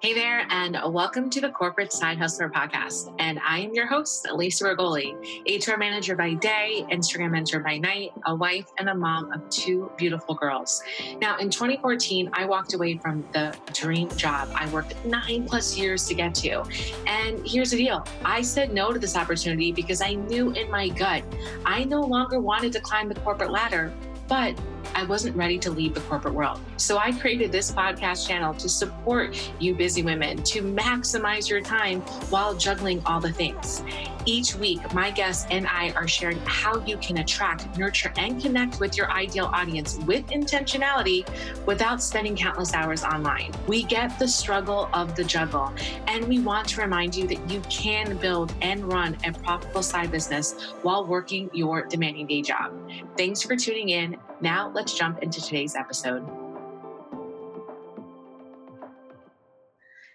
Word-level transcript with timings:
Hey 0.00 0.12
there, 0.12 0.46
and 0.50 0.78
welcome 0.92 1.30
to 1.30 1.40
the 1.40 1.48
Corporate 1.48 1.90
Side 1.90 2.18
Hustler 2.18 2.50
Podcast. 2.50 3.14
And 3.18 3.38
I 3.38 3.60
am 3.60 3.72
your 3.72 3.86
host, 3.86 4.28
Lisa 4.30 4.64
Rogoli, 4.64 5.14
HR 5.48 5.78
manager 5.78 6.14
by 6.14 6.34
day, 6.34 6.84
Instagram 6.92 7.30
mentor 7.30 7.60
by 7.60 7.78
night, 7.78 8.12
a 8.26 8.34
wife, 8.34 8.66
and 8.78 8.90
a 8.90 8.94
mom 8.94 9.32
of 9.32 9.48
two 9.48 9.90
beautiful 9.96 10.34
girls. 10.34 10.82
Now, 11.18 11.38
in 11.38 11.48
2014, 11.48 12.28
I 12.34 12.44
walked 12.44 12.74
away 12.74 12.98
from 12.98 13.24
the 13.32 13.56
dream 13.72 14.10
job 14.16 14.50
I 14.54 14.68
worked 14.68 15.02
nine 15.06 15.46
plus 15.48 15.78
years 15.78 16.06
to 16.08 16.14
get 16.14 16.34
to. 16.36 16.62
And 17.06 17.40
here's 17.46 17.70
the 17.70 17.78
deal 17.78 18.06
I 18.22 18.42
said 18.42 18.74
no 18.74 18.92
to 18.92 18.98
this 18.98 19.16
opportunity 19.16 19.72
because 19.72 20.02
I 20.02 20.12
knew 20.12 20.50
in 20.50 20.70
my 20.70 20.90
gut 20.90 21.24
I 21.64 21.84
no 21.84 22.02
longer 22.02 22.38
wanted 22.38 22.74
to 22.74 22.80
climb 22.80 23.08
the 23.08 23.18
corporate 23.20 23.50
ladder, 23.50 23.94
but 24.28 24.54
I 24.94 25.04
wasn't 25.04 25.36
ready 25.36 25.58
to 25.58 25.70
leave 25.70 25.94
the 25.94 26.00
corporate 26.00 26.34
world. 26.34 26.60
So 26.76 26.98
I 26.98 27.12
created 27.12 27.52
this 27.52 27.70
podcast 27.70 28.26
channel 28.26 28.54
to 28.54 28.68
support 28.68 29.36
you 29.58 29.74
busy 29.74 30.02
women 30.02 30.42
to 30.44 30.62
maximize 30.62 31.48
your 31.48 31.60
time 31.60 32.00
while 32.30 32.54
juggling 32.54 33.02
all 33.06 33.20
the 33.20 33.32
things. 33.32 33.82
Each 34.28 34.56
week, 34.56 34.92
my 34.92 35.12
guests 35.12 35.46
and 35.50 35.68
I 35.68 35.92
are 35.92 36.08
sharing 36.08 36.40
how 36.46 36.84
you 36.84 36.96
can 36.96 37.18
attract, 37.18 37.78
nurture, 37.78 38.12
and 38.16 38.42
connect 38.42 38.80
with 38.80 38.96
your 38.96 39.08
ideal 39.12 39.46
audience 39.46 39.98
with 39.98 40.26
intentionality 40.26 41.24
without 41.64 42.02
spending 42.02 42.34
countless 42.34 42.74
hours 42.74 43.04
online. 43.04 43.52
We 43.68 43.84
get 43.84 44.18
the 44.18 44.26
struggle 44.26 44.88
of 44.92 45.14
the 45.14 45.22
juggle, 45.22 45.72
and 46.08 46.26
we 46.26 46.40
want 46.40 46.68
to 46.70 46.80
remind 46.80 47.14
you 47.14 47.28
that 47.28 47.48
you 47.48 47.60
can 47.70 48.16
build 48.16 48.52
and 48.62 48.84
run 48.92 49.16
a 49.24 49.32
profitable 49.32 49.84
side 49.84 50.10
business 50.10 50.72
while 50.82 51.06
working 51.06 51.48
your 51.52 51.86
demanding 51.86 52.26
day 52.26 52.42
job. 52.42 52.72
Thanks 53.16 53.42
for 53.42 53.54
tuning 53.54 53.90
in. 53.90 54.16
Now, 54.40 54.70
let's 54.74 54.92
jump 54.92 55.22
into 55.22 55.40
today's 55.40 55.74
episode. 55.74 56.28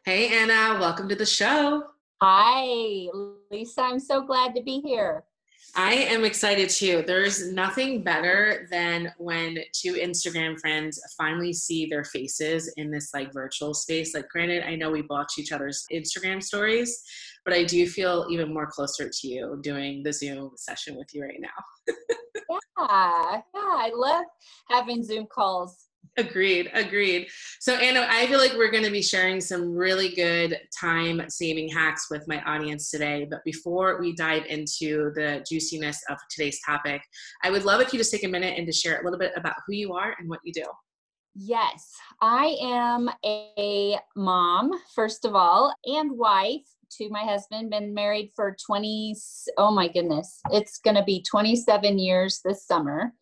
Hey, 0.05 0.29
Anna, 0.39 0.79
welcome 0.79 1.09
to 1.09 1.15
the 1.15 1.25
show. 1.25 1.83
Hi, 2.21 3.07
Lisa. 3.49 3.81
I'm 3.81 3.99
so 3.99 4.21
glad 4.21 4.53
to 4.55 4.61
be 4.61 4.79
here. 4.81 5.23
I 5.75 5.93
am 5.93 6.25
excited 6.25 6.69
too. 6.69 7.03
There's 7.07 7.51
nothing 7.51 8.03
better 8.03 8.67
than 8.69 9.11
when 9.17 9.57
two 9.73 9.93
Instagram 9.93 10.59
friends 10.59 10.99
finally 11.17 11.53
see 11.53 11.85
their 11.85 12.03
faces 12.03 12.71
in 12.77 12.91
this 12.91 13.11
like 13.13 13.33
virtual 13.33 13.73
space. 13.73 14.13
Like, 14.13 14.27
granted, 14.29 14.63
I 14.67 14.75
know 14.75 14.91
we 14.91 15.03
watch 15.09 15.33
each 15.39 15.51
other's 15.51 15.85
Instagram 15.91 16.43
stories, 16.43 17.01
but 17.45 17.53
I 17.53 17.63
do 17.63 17.87
feel 17.87 18.27
even 18.29 18.53
more 18.53 18.67
closer 18.67 19.09
to 19.09 19.27
you 19.27 19.59
doing 19.63 20.03
the 20.03 20.13
Zoom 20.13 20.51
session 20.55 20.95
with 20.95 21.07
you 21.13 21.23
right 21.23 21.39
now. 21.39 21.95
yeah, 22.49 23.41
yeah, 23.53 23.61
I 23.61 23.91
love 23.93 24.25
having 24.69 25.03
Zoom 25.03 25.27
calls 25.33 25.87
Agreed, 26.17 26.69
agreed. 26.73 27.27
So, 27.61 27.75
Anna, 27.75 28.05
I 28.09 28.27
feel 28.27 28.37
like 28.37 28.53
we're 28.53 28.71
going 28.71 28.83
to 28.83 28.91
be 28.91 29.01
sharing 29.01 29.39
some 29.39 29.73
really 29.73 30.09
good 30.13 30.59
time 30.77 31.21
saving 31.29 31.69
hacks 31.69 32.07
with 32.11 32.27
my 32.27 32.41
audience 32.41 32.89
today. 32.89 33.25
But 33.29 33.39
before 33.45 33.99
we 34.01 34.13
dive 34.13 34.45
into 34.47 35.11
the 35.15 35.43
juiciness 35.49 36.01
of 36.09 36.17
today's 36.29 36.59
topic, 36.65 37.01
I 37.43 37.51
would 37.51 37.63
love 37.63 37.79
if 37.79 37.93
you 37.93 37.99
just 37.99 38.11
take 38.11 38.25
a 38.25 38.27
minute 38.27 38.57
and 38.57 38.67
to 38.67 38.73
share 38.73 38.99
a 38.99 39.03
little 39.05 39.19
bit 39.19 39.31
about 39.37 39.55
who 39.65 39.73
you 39.73 39.93
are 39.93 40.13
and 40.19 40.27
what 40.27 40.39
you 40.43 40.51
do. 40.51 40.65
Yes, 41.33 41.89
I 42.21 42.57
am 42.61 43.09
a 43.25 43.97
mom, 44.17 44.71
first 44.93 45.23
of 45.23 45.33
all, 45.33 45.73
and 45.85 46.17
wife 46.17 46.67
to 46.97 47.09
my 47.09 47.23
husband. 47.23 47.69
Been 47.69 47.93
married 47.93 48.31
for 48.35 48.55
20, 48.65 49.15
oh 49.57 49.71
my 49.71 49.87
goodness, 49.87 50.39
it's 50.51 50.79
going 50.79 50.95
to 50.95 51.03
be 51.03 51.23
27 51.29 51.99
years 51.99 52.41
this 52.43 52.65
summer. 52.65 53.13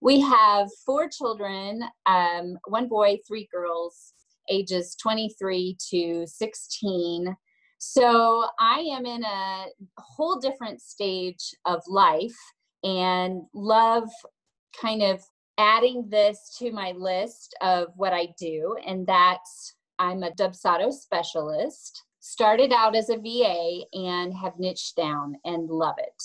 We 0.00 0.20
have 0.20 0.68
four 0.84 1.08
children 1.08 1.82
um, 2.06 2.58
one 2.66 2.88
boy, 2.88 3.18
three 3.26 3.48
girls, 3.52 4.12
ages 4.50 4.96
23 5.00 5.76
to 5.90 6.26
16. 6.26 7.36
So 7.78 8.46
I 8.58 8.80
am 8.80 9.06
in 9.06 9.24
a 9.24 9.66
whole 9.98 10.38
different 10.40 10.80
stage 10.80 11.54
of 11.64 11.82
life 11.86 12.36
and 12.82 13.42
love 13.54 14.08
kind 14.80 15.02
of 15.02 15.22
adding 15.58 16.08
this 16.10 16.54
to 16.58 16.72
my 16.72 16.92
list 16.92 17.54
of 17.60 17.88
what 17.96 18.12
I 18.12 18.28
do. 18.38 18.76
And 18.86 19.06
that's 19.06 19.74
I'm 19.98 20.22
a 20.22 20.30
Dubsado 20.30 20.92
specialist. 20.92 22.02
Started 22.26 22.72
out 22.72 22.96
as 22.96 23.10
a 23.10 23.18
VA 23.18 23.80
and 23.92 24.32
have 24.32 24.58
niched 24.58 24.96
down 24.96 25.36
and 25.44 25.68
love 25.68 25.96
it. 25.98 26.22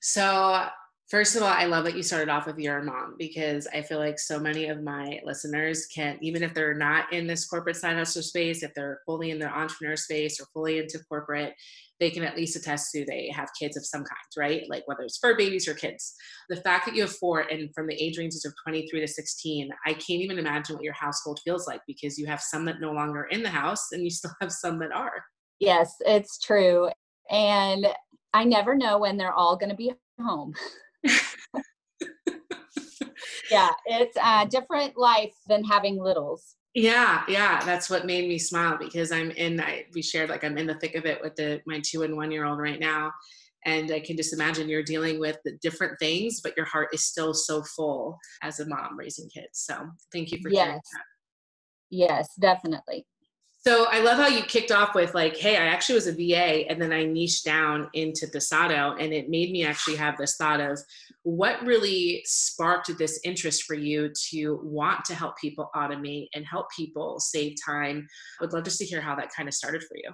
So 0.00 0.64
First 1.08 1.36
of 1.36 1.42
all, 1.42 1.48
I 1.48 1.64
love 1.64 1.84
that 1.84 1.96
you 1.96 2.02
started 2.02 2.28
off 2.28 2.46
with 2.46 2.58
your 2.58 2.82
mom 2.82 3.14
because 3.18 3.66
I 3.72 3.80
feel 3.80 3.98
like 3.98 4.18
so 4.18 4.38
many 4.38 4.66
of 4.66 4.82
my 4.82 5.20
listeners 5.24 5.86
can, 5.86 6.18
even 6.20 6.42
if 6.42 6.52
they're 6.52 6.74
not 6.74 7.10
in 7.14 7.26
this 7.26 7.46
corporate 7.46 7.76
side 7.76 7.96
hustle 7.96 8.20
space, 8.20 8.62
if 8.62 8.74
they're 8.74 9.00
fully 9.06 9.30
in 9.30 9.38
the 9.38 9.48
entrepreneur 9.48 9.96
space 9.96 10.38
or 10.38 10.44
fully 10.52 10.78
into 10.78 10.98
corporate, 11.08 11.54
they 12.00 12.10
can 12.10 12.22
at 12.22 12.36
least 12.36 12.56
attest 12.56 12.90
to 12.92 13.04
they 13.04 13.30
have 13.34 13.48
kids 13.58 13.76
of 13.76 13.84
some 13.84 14.04
kind, 14.04 14.18
right? 14.36 14.62
Like 14.68 14.86
whether 14.86 15.02
it's 15.02 15.18
fur 15.18 15.36
babies 15.36 15.68
or 15.68 15.74
kids. 15.74 16.14
The 16.48 16.56
fact 16.56 16.86
that 16.86 16.94
you 16.94 17.02
have 17.02 17.12
four 17.12 17.40
and 17.40 17.72
from 17.74 17.86
the 17.86 17.94
age 17.94 18.18
ranges 18.18 18.44
of 18.44 18.54
23 18.64 19.00
to 19.00 19.08
16, 19.08 19.70
I 19.86 19.92
can't 19.94 20.08
even 20.08 20.38
imagine 20.38 20.76
what 20.76 20.84
your 20.84 20.94
household 20.94 21.40
feels 21.44 21.66
like 21.66 21.80
because 21.86 22.18
you 22.18 22.26
have 22.26 22.40
some 22.40 22.64
that 22.66 22.80
no 22.80 22.92
longer 22.92 23.24
in 23.30 23.42
the 23.42 23.50
house 23.50 23.88
and 23.92 24.02
you 24.02 24.10
still 24.10 24.32
have 24.40 24.52
some 24.52 24.78
that 24.80 24.92
are. 24.92 25.24
Yes, 25.60 25.94
it's 26.00 26.38
true. 26.38 26.88
And 27.30 27.86
I 28.32 28.44
never 28.44 28.76
know 28.76 28.98
when 28.98 29.16
they're 29.16 29.32
all 29.32 29.56
going 29.56 29.70
to 29.70 29.76
be 29.76 29.92
home. 30.20 30.54
yeah, 33.50 33.70
it's 33.86 34.16
a 34.22 34.46
different 34.48 34.96
life 34.96 35.34
than 35.48 35.64
having 35.64 36.02
littles. 36.02 36.54
Yeah, 36.74 37.24
yeah, 37.28 37.64
that's 37.64 37.88
what 37.90 38.06
made 38.06 38.28
me 38.28 38.38
smile 38.38 38.76
because 38.78 39.10
I'm 39.10 39.30
in. 39.32 39.60
I, 39.60 39.86
we 39.94 40.02
shared 40.02 40.30
like 40.30 40.44
I'm 40.44 40.58
in 40.58 40.66
the 40.66 40.74
thick 40.74 40.94
of 40.94 41.06
it 41.06 41.20
with 41.22 41.34
the 41.34 41.60
my 41.66 41.80
two 41.80 42.02
and 42.02 42.16
one 42.16 42.30
year 42.30 42.44
old 42.44 42.58
right 42.58 42.78
now, 42.78 43.10
and 43.64 43.90
I 43.90 44.00
can 44.00 44.16
just 44.16 44.32
imagine 44.32 44.68
you're 44.68 44.82
dealing 44.82 45.18
with 45.18 45.38
the 45.44 45.56
different 45.62 45.98
things, 45.98 46.40
but 46.40 46.56
your 46.56 46.66
heart 46.66 46.90
is 46.92 47.04
still 47.04 47.34
so 47.34 47.62
full 47.62 48.18
as 48.42 48.60
a 48.60 48.68
mom 48.68 48.98
raising 48.98 49.28
kids. 49.28 49.60
So 49.60 49.88
thank 50.12 50.30
you 50.30 50.38
for 50.42 50.50
yes, 50.50 50.80
yes, 51.90 52.28
definitely. 52.38 53.06
So 53.68 53.84
I 53.90 54.00
love 54.00 54.16
how 54.16 54.28
you 54.28 54.40
kicked 54.44 54.72
off 54.72 54.94
with 54.94 55.12
like, 55.12 55.36
hey, 55.36 55.58
I 55.58 55.66
actually 55.66 55.96
was 55.96 56.06
a 56.06 56.14
VA 56.14 56.66
and 56.70 56.80
then 56.80 56.90
I 56.90 57.04
niched 57.04 57.44
down 57.44 57.90
into 57.92 58.26
Dubsado 58.26 58.96
and 58.98 59.12
it 59.12 59.28
made 59.28 59.50
me 59.50 59.62
actually 59.62 59.96
have 59.96 60.16
this 60.16 60.36
thought 60.36 60.58
of 60.58 60.78
what 61.24 61.60
really 61.66 62.22
sparked 62.24 62.90
this 62.96 63.20
interest 63.24 63.64
for 63.64 63.74
you 63.74 64.10
to 64.30 64.58
want 64.62 65.04
to 65.04 65.14
help 65.14 65.36
people 65.36 65.68
automate 65.76 66.28
and 66.34 66.46
help 66.46 66.68
people 66.74 67.20
save 67.20 67.56
time. 67.62 68.08
I 68.40 68.44
would 68.44 68.54
love 68.54 68.64
just 68.64 68.78
to 68.78 68.86
hear 68.86 69.02
how 69.02 69.14
that 69.16 69.34
kind 69.34 69.50
of 69.50 69.54
started 69.54 69.82
for 69.82 69.98
you. 69.98 70.12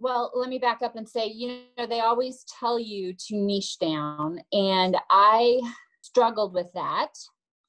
Well, 0.00 0.32
let 0.34 0.48
me 0.48 0.58
back 0.58 0.82
up 0.82 0.96
and 0.96 1.08
say, 1.08 1.28
you 1.28 1.60
know, 1.78 1.86
they 1.86 2.00
always 2.00 2.44
tell 2.58 2.76
you 2.76 3.14
to 3.28 3.36
niche 3.36 3.78
down 3.78 4.40
and 4.52 4.96
I 5.08 5.60
struggled 6.02 6.54
with 6.54 6.72
that. 6.74 7.10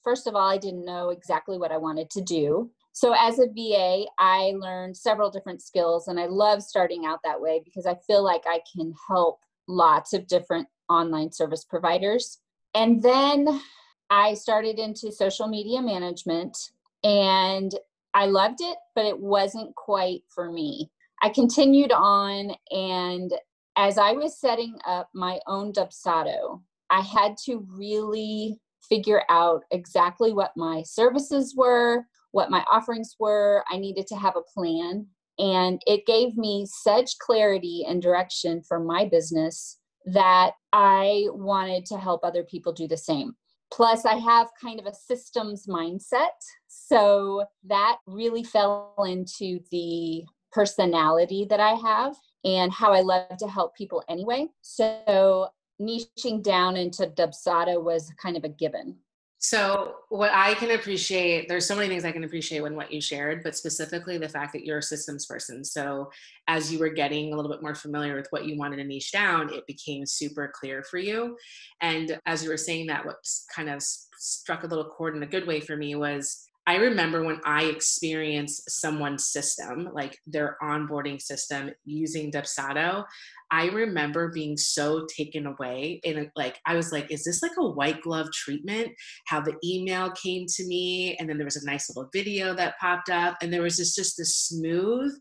First 0.04 0.26
of 0.26 0.34
all, 0.34 0.50
I 0.50 0.58
didn't 0.58 0.84
know 0.84 1.12
exactly 1.12 1.60
what 1.60 1.72
I 1.72 1.78
wanted 1.78 2.10
to 2.10 2.22
do. 2.22 2.72
So, 2.94 3.13
as 3.18 3.40
a 3.40 3.47
VA, 3.47 4.06
I 4.19 4.53
learned 4.57 4.97
several 4.97 5.31
different 5.31 5.62
skills, 5.62 6.07
and 6.07 6.19
I 6.19 6.25
love 6.25 6.62
starting 6.62 7.06
out 7.06 7.19
that 7.24 7.40
way 7.40 7.62
because 7.63 7.85
I 7.85 7.96
feel 8.07 8.24
like 8.24 8.44
I 8.46 8.62
can 8.75 8.94
help 9.07 9.40
lots 9.68 10.13
of 10.13 10.28
different 10.28 10.68
online 10.90 11.31
service 11.31 11.63
providers. 11.63 12.40
And 12.75 13.01
then 13.01 13.62
I 14.09 14.34
started 14.34 14.78
into 14.78 15.12
social 15.12 15.47
media 15.47 15.81
management, 15.81 16.57
and 17.03 17.74
I 18.13 18.25
loved 18.25 18.59
it, 18.59 18.78
but 18.94 19.06
it 19.06 19.19
wasn't 19.19 19.74
quite 19.75 20.24
for 20.28 20.51
me. 20.51 20.91
I 21.22 21.30
continued 21.30 21.91
on, 21.91 22.51
and 22.72 23.34
as 23.78 23.97
I 23.97 24.12
was 24.12 24.40
setting 24.40 24.78
up 24.85 25.09
my 25.13 25.40
own 25.47 25.72
Dubsado, 25.72 26.62
I 26.90 27.01
had 27.01 27.38
to 27.46 27.66
really 27.69 28.59
figure 28.90 29.24
out 29.30 29.63
exactly 29.72 30.33
what 30.33 30.51
my 30.57 30.83
services 30.83 31.56
were, 31.56 32.06
what 32.31 32.51
my 32.51 32.63
offerings 32.69 33.16
were. 33.19 33.63
I 33.69 33.78
needed 33.78 34.07
to 34.07 34.16
have 34.16 34.36
a 34.36 34.42
plan. 34.42 35.07
And 35.39 35.81
it 35.88 36.06
gave 36.06 36.38
me 36.38 36.68
such 36.69 37.18
clarity 37.19 37.86
and 37.88 38.01
direction 38.01 38.62
for 38.68 38.80
my 38.80 39.06
business 39.06 39.80
that 40.06 40.51
I 40.74 41.25
wanted 41.30 41.86
to 41.88 41.98
help 41.98 42.24
other 42.24 42.44
people 42.44 42.74
do 42.74 42.88
the 42.88 42.98
same. 42.98 43.33
Plus, 43.72 44.06
I 44.06 44.16
have 44.16 44.50
kind 44.62 44.80
of 44.80 44.86
a 44.86 44.94
systems 44.94 45.66
mindset. 45.68 46.30
So 46.68 47.45
that 47.66 47.98
really 48.06 48.44
fell 48.44 48.94
into 49.07 49.60
the 49.72 50.24
personality 50.51 51.48
that 51.50 51.62
I 51.62 51.75
have 51.75 52.16
and 52.44 52.72
how 52.72 52.92
I 52.92 53.01
love 53.01 53.38
to 53.38 53.48
help 53.48 53.75
people 53.75 54.04
anyway. 54.10 54.48
So 54.62 55.48
niching 55.81 56.44
down 56.44 56.75
into 56.75 57.07
Dubsado 57.07 57.81
was 57.81 58.12
kind 58.22 58.36
of 58.36 58.44
a 58.44 58.50
given. 58.50 58.98
So, 59.44 59.96
what 60.10 60.30
I 60.32 60.54
can 60.54 60.70
appreciate, 60.70 61.50
there's 61.50 61.66
so 61.66 61.76
many 61.76 61.88
things 61.88 62.06
I 62.06 62.12
can 62.12 62.24
appreciate 62.24 62.62
in 62.62 62.76
what 62.76 62.94
you 62.94 63.02
shared, 63.02 63.42
but 63.44 63.58
specifically 63.58 64.20
the 64.20 64.30
fact 64.30 64.54
that 64.54 64.64
you're 64.64 64.78
a 64.78 64.84
systems 64.84 65.26
person. 65.26 65.66
So, 65.66 66.12
as 66.48 66.72
you 66.72 66.78
were 66.78 66.90
getting 66.90 67.34
a 67.34 67.36
little 67.36 67.52
bit 67.52 67.64
more 67.64 67.74
familiar 67.74 68.16
with 68.16 68.28
what 68.30 68.46
you 68.46 68.56
wanted 68.56 68.76
to 68.76 68.84
niche 68.84 69.12
down, 69.12 69.52
it 69.52 69.66
became 69.66 70.06
super 70.06 70.54
clear 70.54 70.84
for 70.84 71.00
you. 71.00 71.38
And 71.82 72.20
as 72.28 72.44
you 72.44 72.52
were 72.52 72.58
saying 72.58 72.86
that, 72.88 73.04
what 73.04 73.16
kind 73.54 73.68
of 73.68 73.82
struck 73.82 74.64
a 74.64 74.68
little 74.68 74.86
chord 74.86 75.16
in 75.16 75.24
a 75.24 75.28
good 75.28 75.48
way 75.48 75.60
for 75.60 75.76
me 75.76 75.96
was 75.96 76.48
I 76.68 76.76
remember 76.76 77.24
when 77.24 77.42
I 77.44 77.64
experienced 77.64 78.70
someone's 78.70 79.26
system, 79.26 79.90
like 79.94 80.20
their 80.28 80.58
onboarding 80.62 81.20
system 81.20 81.72
using 81.84 82.32
Dubsado, 82.32 83.06
I 83.51 83.68
remember 83.68 84.30
being 84.30 84.56
so 84.57 85.06
taken 85.15 85.45
away. 85.45 86.00
And 86.06 86.19
uh, 86.19 86.24
like, 86.36 86.59
I 86.65 86.75
was 86.75 86.92
like, 86.92 87.12
is 87.12 87.25
this 87.25 87.44
like 87.44 87.51
a 87.57 87.68
white 87.68 88.01
glove 88.01 88.31
treatment? 88.31 88.89
How 89.27 89.42
the 89.42 89.56
email 89.63 90.12
came 90.12 90.45
to 90.56 90.68
me. 90.68 91.15
And 91.18 91.30
then 91.30 91.38
there 91.38 91.45
was 91.45 91.57
a 91.57 91.65
nice 91.65 91.89
little 91.89 92.09
video 92.13 92.53
that 92.56 92.80
popped 92.80 93.09
up. 93.09 93.36
And 93.42 93.51
there 93.51 93.62
was 93.62 93.77
this 93.77 93.94
just 93.94 94.18
this 94.18 94.36
smooth 94.36 95.13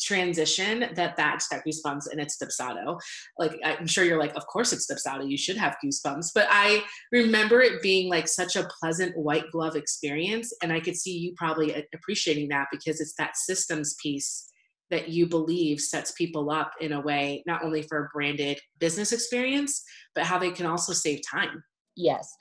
transition 0.00 0.86
that 0.94 1.16
that's 1.16 1.48
that 1.48 1.64
goosebumps 1.66 2.10
and 2.10 2.20
it's 2.20 2.36
Dubsado. 2.36 3.00
Like 3.38 3.58
I'm 3.64 3.86
sure 3.86 4.04
you're 4.04 4.18
like, 4.18 4.36
of 4.36 4.46
course 4.46 4.72
it's 4.72 4.90
Dubsado. 4.90 5.28
You 5.28 5.38
should 5.38 5.56
have 5.56 5.76
goosebumps. 5.84 6.30
But 6.34 6.46
I 6.50 6.82
remember 7.10 7.60
it 7.60 7.82
being 7.82 8.10
like 8.10 8.28
such 8.28 8.56
a 8.56 8.68
pleasant 8.80 9.16
white 9.16 9.50
glove 9.50 9.76
experience, 9.76 10.52
and 10.62 10.72
I 10.72 10.80
could 10.80 10.96
see 10.96 11.16
you 11.18 11.34
probably 11.36 11.74
uh, 11.74 11.82
appreciating 11.94 12.48
that 12.50 12.68
because 12.70 13.00
it's 13.00 13.14
that 13.18 13.36
systems 13.36 13.96
piece 14.00 14.52
that 14.90 15.08
you 15.08 15.26
believe 15.26 15.80
sets 15.80 16.12
people 16.12 16.50
up 16.50 16.72
in 16.80 16.92
a 16.92 17.00
way 17.00 17.42
not 17.46 17.64
only 17.64 17.82
for 17.82 18.04
a 18.04 18.08
branded 18.12 18.58
business 18.78 19.12
experience, 19.12 19.84
but 20.14 20.24
how 20.24 20.38
they 20.38 20.50
can 20.50 20.66
also 20.66 20.92
save 20.92 21.20
time. 21.28 21.62
Yes. 21.96 22.32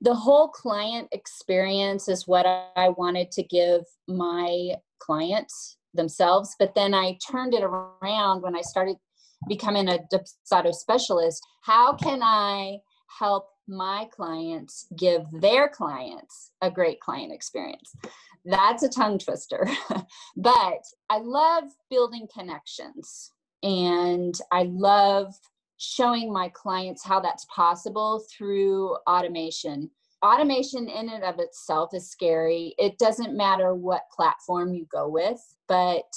The 0.00 0.14
whole 0.14 0.48
client 0.48 1.08
experience 1.12 2.08
is 2.08 2.26
what 2.26 2.44
I 2.44 2.88
wanted 2.90 3.30
to 3.32 3.42
give 3.44 3.82
my 4.08 4.74
clients 4.98 5.78
themselves. 5.94 6.54
But 6.58 6.74
then 6.74 6.92
I 6.92 7.16
turned 7.30 7.54
it 7.54 7.62
around 7.62 8.42
when 8.42 8.56
I 8.56 8.62
started 8.62 8.96
becoming 9.48 9.88
a 9.88 9.98
Dubsado 10.12 10.72
specialist. 10.72 11.40
How 11.62 11.94
can 11.94 12.20
I 12.22 12.78
help 13.18 13.48
my 13.68 14.06
clients 14.12 14.86
give 14.96 15.22
their 15.32 15.68
clients 15.68 16.52
a 16.60 16.70
great 16.70 17.00
client 17.00 17.32
experience? 17.32 17.94
That's 18.46 18.82
a 18.82 18.88
tongue 18.88 19.18
twister. 19.18 19.68
but 20.36 20.82
I 21.10 21.18
love 21.18 21.64
building 21.90 22.28
connections 22.32 23.32
and 23.62 24.34
I 24.52 24.64
love 24.64 25.34
showing 25.78 26.32
my 26.32 26.48
clients 26.50 27.04
how 27.04 27.20
that's 27.20 27.46
possible 27.54 28.24
through 28.36 28.96
automation 29.08 29.90
automation 30.24 30.88
in 30.88 31.10
and 31.10 31.22
of 31.22 31.38
itself 31.38 31.92
is 31.92 32.10
scary. 32.10 32.74
It 32.78 32.98
doesn't 32.98 33.36
matter 33.36 33.74
what 33.74 34.08
platform 34.14 34.72
you 34.72 34.86
go 34.90 35.08
with, 35.08 35.40
but 35.68 36.10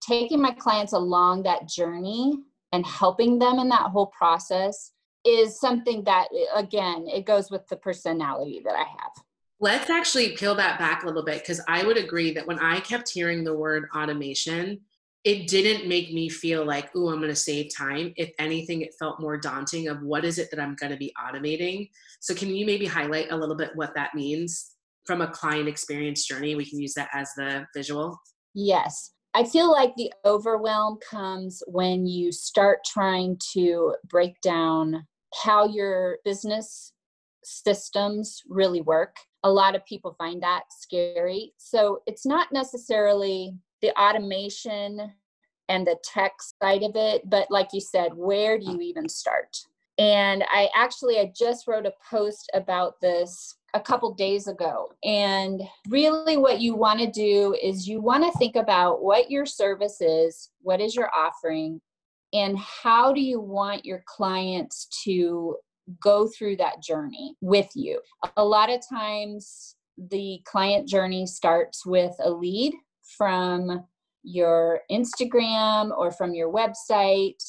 taking 0.00 0.42
my 0.42 0.50
clients 0.50 0.92
along 0.92 1.44
that 1.44 1.68
journey 1.68 2.34
and 2.72 2.84
helping 2.84 3.38
them 3.38 3.58
in 3.60 3.68
that 3.68 3.90
whole 3.90 4.08
process 4.08 4.90
is 5.24 5.58
something 5.58 6.04
that 6.04 6.28
again 6.54 7.06
it 7.08 7.24
goes 7.24 7.50
with 7.50 7.66
the 7.68 7.76
personality 7.76 8.60
that 8.64 8.74
i 8.74 8.84
have 8.84 9.12
let's 9.64 9.88
actually 9.88 10.36
peel 10.36 10.54
that 10.54 10.78
back 10.78 11.02
a 11.02 11.06
little 11.06 11.24
bit 11.24 11.40
because 11.40 11.60
i 11.68 11.84
would 11.84 11.96
agree 11.96 12.32
that 12.32 12.46
when 12.46 12.58
i 12.58 12.78
kept 12.80 13.08
hearing 13.08 13.42
the 13.42 13.56
word 13.56 13.88
automation 13.96 14.78
it 15.24 15.48
didn't 15.48 15.88
make 15.88 16.12
me 16.12 16.28
feel 16.28 16.66
like, 16.66 16.90
oh, 16.94 17.08
I'm 17.08 17.16
going 17.16 17.30
to 17.30 17.34
save 17.34 17.74
time. 17.74 18.12
If 18.16 18.30
anything, 18.38 18.82
it 18.82 18.94
felt 18.98 19.20
more 19.20 19.38
daunting 19.38 19.88
of 19.88 20.02
what 20.02 20.22
is 20.22 20.38
it 20.38 20.50
that 20.50 20.60
I'm 20.60 20.74
going 20.74 20.92
to 20.92 20.98
be 20.98 21.14
automating. 21.18 21.88
So, 22.20 22.34
can 22.34 22.54
you 22.54 22.66
maybe 22.66 22.84
highlight 22.84 23.32
a 23.32 23.36
little 23.36 23.56
bit 23.56 23.70
what 23.74 23.94
that 23.94 24.14
means 24.14 24.72
from 25.06 25.22
a 25.22 25.30
client 25.30 25.66
experience 25.66 26.26
journey? 26.26 26.54
We 26.54 26.68
can 26.68 26.78
use 26.78 26.92
that 26.94 27.08
as 27.14 27.30
the 27.36 27.66
visual. 27.74 28.20
Yes. 28.54 29.12
I 29.32 29.44
feel 29.44 29.72
like 29.72 29.96
the 29.96 30.12
overwhelm 30.24 30.98
comes 31.10 31.62
when 31.66 32.06
you 32.06 32.30
start 32.30 32.80
trying 32.84 33.38
to 33.54 33.96
break 34.06 34.40
down 34.42 35.06
how 35.42 35.66
your 35.66 36.18
business 36.24 36.92
systems 37.42 38.42
really 38.48 38.82
work. 38.82 39.16
A 39.44 39.50
lot 39.50 39.74
of 39.74 39.86
people 39.86 40.14
find 40.18 40.42
that 40.42 40.64
scary. 40.70 41.52
So, 41.58 42.00
it's 42.06 42.26
not 42.26 42.52
necessarily 42.52 43.54
the 43.80 43.96
automation 44.00 45.12
and 45.68 45.86
the 45.86 45.96
tech 46.04 46.32
side 46.62 46.82
of 46.82 46.92
it 46.94 47.28
but 47.28 47.50
like 47.50 47.68
you 47.72 47.80
said 47.80 48.14
where 48.14 48.58
do 48.58 48.64
you 48.64 48.80
even 48.80 49.08
start 49.08 49.56
and 49.98 50.44
i 50.50 50.68
actually 50.74 51.18
i 51.18 51.32
just 51.36 51.66
wrote 51.66 51.86
a 51.86 51.92
post 52.10 52.50
about 52.54 53.00
this 53.00 53.56
a 53.74 53.80
couple 53.80 54.12
days 54.14 54.46
ago 54.46 54.92
and 55.02 55.62
really 55.88 56.36
what 56.36 56.60
you 56.60 56.74
want 56.74 56.98
to 57.00 57.10
do 57.10 57.56
is 57.62 57.88
you 57.88 58.00
want 58.00 58.22
to 58.22 58.38
think 58.38 58.56
about 58.56 59.02
what 59.02 59.30
your 59.30 59.46
service 59.46 60.00
is 60.00 60.50
what 60.60 60.80
is 60.80 60.94
your 60.94 61.10
offering 61.14 61.80
and 62.32 62.58
how 62.58 63.12
do 63.12 63.20
you 63.20 63.40
want 63.40 63.84
your 63.84 64.02
clients 64.06 64.86
to 65.04 65.56
go 66.02 66.26
through 66.26 66.56
that 66.56 66.82
journey 66.82 67.36
with 67.40 67.68
you 67.74 68.00
a 68.36 68.44
lot 68.44 68.70
of 68.70 68.80
times 68.88 69.76
the 69.96 70.40
client 70.44 70.88
journey 70.88 71.26
starts 71.26 71.86
with 71.86 72.14
a 72.22 72.30
lead 72.30 72.74
from 73.16 73.84
your 74.22 74.80
Instagram 74.90 75.96
or 75.96 76.10
from 76.10 76.34
your 76.34 76.52
website. 76.52 77.42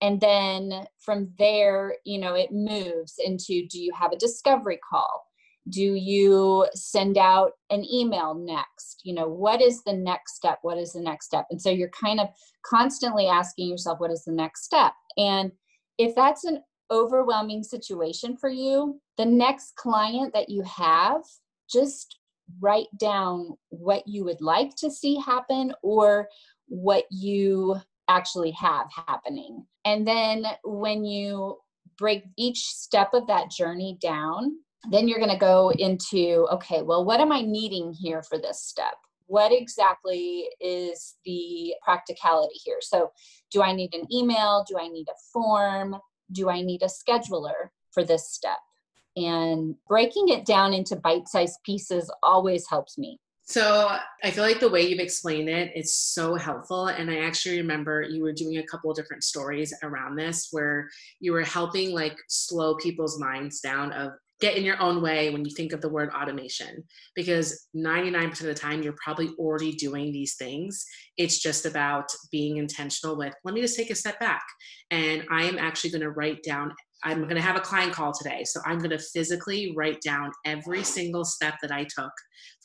And 0.00 0.20
then 0.20 0.86
from 1.00 1.30
there, 1.38 1.96
you 2.04 2.18
know, 2.18 2.34
it 2.34 2.50
moves 2.50 3.14
into 3.24 3.66
do 3.68 3.80
you 3.80 3.92
have 3.98 4.12
a 4.12 4.18
discovery 4.18 4.78
call? 4.90 5.24
Do 5.70 5.94
you 5.94 6.66
send 6.74 7.16
out 7.16 7.52
an 7.70 7.84
email 7.90 8.34
next? 8.34 9.00
You 9.02 9.14
know, 9.14 9.28
what 9.28 9.62
is 9.62 9.82
the 9.84 9.94
next 9.94 10.36
step? 10.36 10.58
What 10.62 10.76
is 10.76 10.92
the 10.92 11.00
next 11.00 11.26
step? 11.26 11.46
And 11.50 11.60
so 11.60 11.70
you're 11.70 11.90
kind 11.90 12.20
of 12.20 12.28
constantly 12.66 13.28
asking 13.28 13.68
yourself, 13.70 13.98
what 13.98 14.10
is 14.10 14.24
the 14.24 14.32
next 14.32 14.64
step? 14.64 14.92
And 15.16 15.52
if 15.96 16.14
that's 16.14 16.44
an 16.44 16.62
overwhelming 16.90 17.62
situation 17.62 18.36
for 18.36 18.48
you, 18.48 19.00
the 19.16 19.24
next 19.24 19.76
client 19.76 20.32
that 20.34 20.48
you 20.48 20.62
have, 20.62 21.22
just 21.70 22.18
write 22.60 22.88
down 22.98 23.56
what 23.70 24.06
you 24.06 24.24
would 24.24 24.40
like 24.40 24.74
to 24.76 24.90
see 24.90 25.18
happen 25.18 25.72
or 25.82 26.28
what 26.66 27.04
you 27.10 27.76
actually 28.08 28.50
have 28.52 28.86
happening. 29.08 29.64
And 29.84 30.06
then 30.06 30.44
when 30.64 31.04
you 31.04 31.58
break 31.98 32.24
each 32.36 32.64
step 32.64 33.10
of 33.14 33.26
that 33.28 33.50
journey 33.50 33.98
down, 34.00 34.56
then 34.90 35.08
you're 35.08 35.18
going 35.18 35.30
to 35.30 35.36
go 35.36 35.70
into 35.70 36.46
okay, 36.52 36.82
well, 36.82 37.04
what 37.04 37.20
am 37.20 37.32
I 37.32 37.40
needing 37.40 37.92
here 37.92 38.22
for 38.22 38.38
this 38.38 38.62
step? 38.62 38.94
What 39.26 39.52
exactly 39.52 40.48
is 40.60 41.14
the 41.24 41.74
practicality 41.82 42.56
here? 42.62 42.78
So, 42.80 43.10
do 43.50 43.62
I 43.62 43.72
need 43.72 43.94
an 43.94 44.06
email? 44.12 44.64
Do 44.68 44.76
I 44.78 44.88
need 44.88 45.06
a 45.08 45.16
form? 45.32 45.96
Do 46.34 46.50
I 46.50 46.60
need 46.60 46.82
a 46.82 46.86
scheduler 46.86 47.70
for 47.92 48.04
this 48.04 48.28
step? 48.28 48.58
and 49.16 49.76
breaking 49.88 50.28
it 50.28 50.44
down 50.44 50.72
into 50.72 50.96
bite-sized 50.96 51.58
pieces 51.64 52.10
always 52.22 52.68
helps 52.68 52.98
me 52.98 53.18
so 53.46 53.96
i 54.24 54.30
feel 54.30 54.42
like 54.42 54.58
the 54.58 54.68
way 54.68 54.82
you've 54.82 54.98
explained 54.98 55.48
it 55.48 55.70
is 55.76 55.96
so 55.96 56.34
helpful 56.34 56.86
and 56.88 57.10
i 57.10 57.18
actually 57.18 57.58
remember 57.58 58.02
you 58.02 58.22
were 58.22 58.32
doing 58.32 58.58
a 58.58 58.66
couple 58.66 58.90
of 58.90 58.96
different 58.96 59.22
stories 59.22 59.72
around 59.82 60.16
this 60.16 60.48
where 60.50 60.88
you 61.20 61.32
were 61.32 61.42
helping 61.42 61.92
like 61.92 62.16
slow 62.28 62.74
people's 62.76 63.20
minds 63.20 63.60
down 63.60 63.92
of 63.92 64.12
get 64.40 64.56
in 64.56 64.64
your 64.64 64.80
own 64.80 65.00
way 65.00 65.30
when 65.30 65.44
you 65.44 65.54
think 65.54 65.72
of 65.72 65.80
the 65.80 65.88
word 65.88 66.10
automation 66.10 66.82
because 67.14 67.68
99% 67.76 68.40
of 68.40 68.46
the 68.46 68.54
time 68.54 68.82
you're 68.82 68.96
probably 69.02 69.30
already 69.38 69.72
doing 69.72 70.12
these 70.12 70.36
things 70.36 70.84
it's 71.16 71.38
just 71.38 71.66
about 71.66 72.10
being 72.30 72.56
intentional 72.56 73.16
with 73.16 73.34
let 73.44 73.54
me 73.54 73.60
just 73.60 73.76
take 73.76 73.90
a 73.90 73.94
step 73.94 74.18
back 74.20 74.44
and 74.90 75.24
i 75.30 75.44
am 75.44 75.58
actually 75.58 75.90
going 75.90 76.00
to 76.00 76.10
write 76.10 76.42
down 76.42 76.72
I'm 77.04 77.24
going 77.24 77.36
to 77.36 77.42
have 77.42 77.56
a 77.56 77.60
client 77.60 77.92
call 77.92 78.12
today. 78.12 78.44
So 78.44 78.60
I'm 78.64 78.78
going 78.78 78.90
to 78.90 78.98
physically 78.98 79.74
write 79.76 80.00
down 80.00 80.32
every 80.46 80.82
single 80.82 81.24
step 81.24 81.54
that 81.60 81.70
I 81.70 81.84
took 81.84 82.12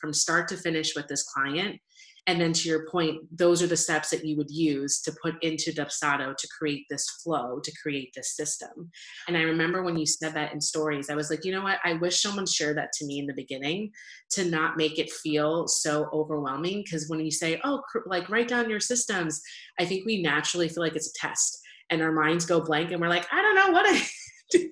from 0.00 0.14
start 0.14 0.48
to 0.48 0.56
finish 0.56 0.96
with 0.96 1.06
this 1.08 1.24
client. 1.24 1.78
And 2.26 2.40
then 2.40 2.52
to 2.52 2.68
your 2.68 2.86
point, 2.88 3.18
those 3.36 3.62
are 3.62 3.66
the 3.66 3.76
steps 3.76 4.10
that 4.10 4.24
you 4.24 4.36
would 4.36 4.50
use 4.50 5.00
to 5.02 5.16
put 5.22 5.42
into 5.42 5.72
Dubsado 5.72 6.36
to 6.36 6.48
create 6.58 6.84
this 6.90 7.08
flow, 7.22 7.60
to 7.60 7.72
create 7.82 8.12
this 8.14 8.36
system. 8.36 8.90
And 9.26 9.36
I 9.36 9.42
remember 9.42 9.82
when 9.82 9.96
you 9.96 10.06
said 10.06 10.34
that 10.34 10.52
in 10.52 10.60
stories, 10.60 11.10
I 11.10 11.14
was 11.14 11.30
like, 11.30 11.44
you 11.44 11.52
know 11.52 11.62
what? 11.62 11.78
I 11.84 11.94
wish 11.94 12.20
someone 12.20 12.46
shared 12.46 12.76
that 12.76 12.92
to 12.94 13.06
me 13.06 13.18
in 13.18 13.26
the 13.26 13.34
beginning 13.34 13.90
to 14.32 14.44
not 14.44 14.76
make 14.76 14.98
it 14.98 15.10
feel 15.10 15.66
so 15.66 16.08
overwhelming. 16.12 16.82
Because 16.84 17.08
when 17.08 17.20
you 17.20 17.30
say, 17.30 17.60
oh, 17.64 17.82
like 18.06 18.28
write 18.28 18.48
down 18.48 18.70
your 18.70 18.80
systems, 18.80 19.40
I 19.78 19.84
think 19.84 20.06
we 20.06 20.22
naturally 20.22 20.68
feel 20.68 20.82
like 20.82 20.96
it's 20.96 21.08
a 21.08 21.26
test 21.26 21.58
and 21.90 22.02
our 22.02 22.12
minds 22.12 22.46
go 22.46 22.60
blank 22.60 22.92
and 22.92 23.00
we're 23.00 23.08
like, 23.08 23.26
I 23.32 23.42
don't 23.42 23.56
know 23.56 23.72
what 23.72 23.86
I 23.88 24.02
do 24.50 24.70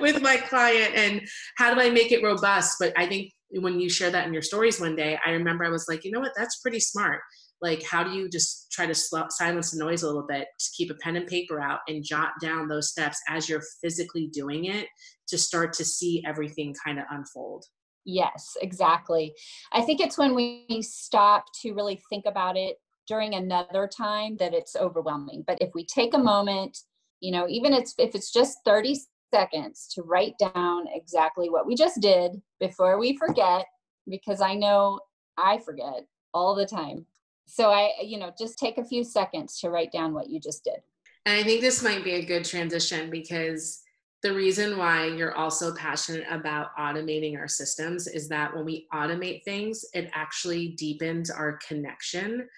with 0.00 0.22
my 0.22 0.36
client 0.36 0.94
and 0.94 1.20
how 1.56 1.74
do 1.74 1.80
I 1.80 1.90
make 1.90 2.12
it 2.12 2.22
robust? 2.22 2.76
But 2.78 2.92
I 2.96 3.06
think 3.06 3.32
when 3.50 3.80
you 3.80 3.88
share 3.88 4.10
that 4.10 4.26
in 4.26 4.32
your 4.32 4.42
stories 4.42 4.80
one 4.80 4.96
day, 4.96 5.18
I 5.24 5.30
remember 5.30 5.64
I 5.64 5.70
was 5.70 5.86
like, 5.88 6.04
you 6.04 6.10
know 6.10 6.20
what, 6.20 6.32
that's 6.36 6.60
pretty 6.60 6.80
smart. 6.80 7.20
Like, 7.60 7.82
how 7.82 8.04
do 8.04 8.10
you 8.10 8.28
just 8.28 8.70
try 8.70 8.86
to 8.86 8.94
silence 8.94 9.72
the 9.72 9.84
noise 9.84 10.02
a 10.02 10.06
little 10.06 10.26
bit, 10.28 10.46
to 10.58 10.70
keep 10.76 10.90
a 10.90 10.94
pen 10.94 11.16
and 11.16 11.26
paper 11.26 11.60
out 11.60 11.80
and 11.88 12.04
jot 12.04 12.30
down 12.40 12.68
those 12.68 12.90
steps 12.90 13.20
as 13.28 13.48
you're 13.48 13.64
physically 13.82 14.28
doing 14.32 14.66
it 14.66 14.86
to 15.28 15.36
start 15.36 15.72
to 15.74 15.84
see 15.84 16.22
everything 16.26 16.74
kind 16.84 16.98
of 16.98 17.04
unfold? 17.10 17.64
Yes, 18.04 18.56
exactly. 18.62 19.34
I 19.72 19.82
think 19.82 20.00
it's 20.00 20.16
when 20.16 20.34
we 20.34 20.66
stop 20.82 21.46
to 21.62 21.72
really 21.72 22.00
think 22.08 22.26
about 22.26 22.56
it 22.56 22.76
during 23.08 23.34
another 23.34 23.88
time 23.88 24.36
that 24.36 24.54
it's 24.54 24.76
overwhelming. 24.76 25.42
But 25.46 25.58
if 25.60 25.70
we 25.74 25.84
take 25.84 26.14
a 26.14 26.18
moment, 26.18 26.78
you 27.20 27.32
know, 27.32 27.48
even 27.48 27.72
if 27.72 27.90
it's 27.98 28.32
just 28.32 28.58
30 28.64 29.00
seconds 29.34 29.88
to 29.94 30.02
write 30.02 30.34
down 30.38 30.84
exactly 30.94 31.50
what 31.50 31.66
we 31.66 31.74
just 31.74 32.00
did 32.00 32.40
before 32.60 32.98
we 32.98 33.16
forget, 33.16 33.66
because 34.08 34.40
I 34.40 34.54
know 34.54 35.00
I 35.36 35.58
forget 35.58 36.06
all 36.34 36.54
the 36.54 36.66
time. 36.66 37.06
So 37.46 37.70
I, 37.70 37.92
you 38.02 38.18
know, 38.18 38.32
just 38.38 38.58
take 38.58 38.78
a 38.78 38.84
few 38.84 39.04
seconds 39.04 39.58
to 39.60 39.70
write 39.70 39.92
down 39.92 40.12
what 40.12 40.28
you 40.28 40.38
just 40.40 40.64
did. 40.64 40.80
And 41.24 41.38
I 41.38 41.42
think 41.42 41.60
this 41.60 41.82
might 41.82 42.04
be 42.04 42.14
a 42.14 42.24
good 42.24 42.44
transition 42.44 43.10
because 43.10 43.82
the 44.22 44.34
reason 44.34 44.78
why 44.78 45.06
you're 45.06 45.36
also 45.36 45.74
passionate 45.74 46.26
about 46.30 46.76
automating 46.76 47.38
our 47.38 47.48
systems 47.48 48.06
is 48.06 48.28
that 48.28 48.54
when 48.54 48.64
we 48.64 48.86
automate 48.92 49.44
things, 49.44 49.84
it 49.94 50.10
actually 50.12 50.68
deepens 50.70 51.30
our 51.30 51.58
connection 51.66 52.48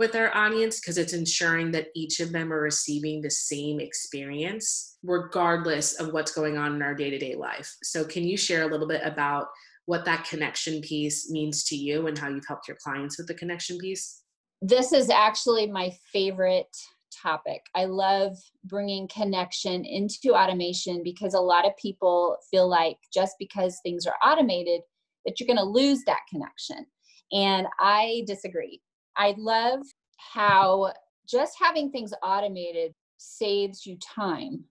with 0.00 0.16
our 0.16 0.34
audience 0.34 0.80
because 0.80 0.96
it's 0.96 1.12
ensuring 1.12 1.70
that 1.72 1.88
each 1.94 2.20
of 2.20 2.32
them 2.32 2.50
are 2.50 2.62
receiving 2.62 3.20
the 3.20 3.30
same 3.30 3.78
experience, 3.78 4.96
regardless 5.02 6.00
of 6.00 6.14
what's 6.14 6.32
going 6.32 6.56
on 6.56 6.74
in 6.74 6.80
our 6.80 6.94
day 6.94 7.10
to 7.10 7.18
day 7.18 7.36
life. 7.36 7.70
So, 7.82 8.02
can 8.02 8.24
you 8.24 8.38
share 8.38 8.62
a 8.62 8.66
little 8.66 8.88
bit 8.88 9.02
about 9.04 9.48
what 9.84 10.06
that 10.06 10.24
connection 10.24 10.80
piece 10.80 11.30
means 11.30 11.64
to 11.64 11.76
you 11.76 12.06
and 12.06 12.16
how 12.16 12.30
you've 12.30 12.46
helped 12.48 12.66
your 12.66 12.78
clients 12.82 13.18
with 13.18 13.26
the 13.26 13.34
connection 13.34 13.76
piece? 13.76 14.22
This 14.62 14.94
is 14.94 15.10
actually 15.10 15.70
my 15.70 15.92
favorite 16.10 16.74
topic. 17.22 17.60
I 17.74 17.84
love 17.84 18.38
bringing 18.64 19.06
connection 19.08 19.84
into 19.84 20.34
automation 20.34 21.02
because 21.04 21.34
a 21.34 21.40
lot 21.40 21.66
of 21.66 21.76
people 21.76 22.38
feel 22.50 22.70
like 22.70 22.96
just 23.12 23.34
because 23.38 23.78
things 23.82 24.06
are 24.06 24.14
automated, 24.26 24.80
that 25.26 25.38
you're 25.38 25.46
going 25.46 25.58
to 25.58 25.62
lose 25.62 26.04
that 26.06 26.20
connection. 26.30 26.86
And 27.32 27.66
I 27.78 28.24
disagree. 28.26 28.80
I 29.20 29.34
love 29.36 29.80
how 30.16 30.94
just 31.28 31.52
having 31.60 31.90
things 31.90 32.14
automated 32.22 32.94
saves 33.18 33.84
you 33.84 33.98
time, 33.98 34.64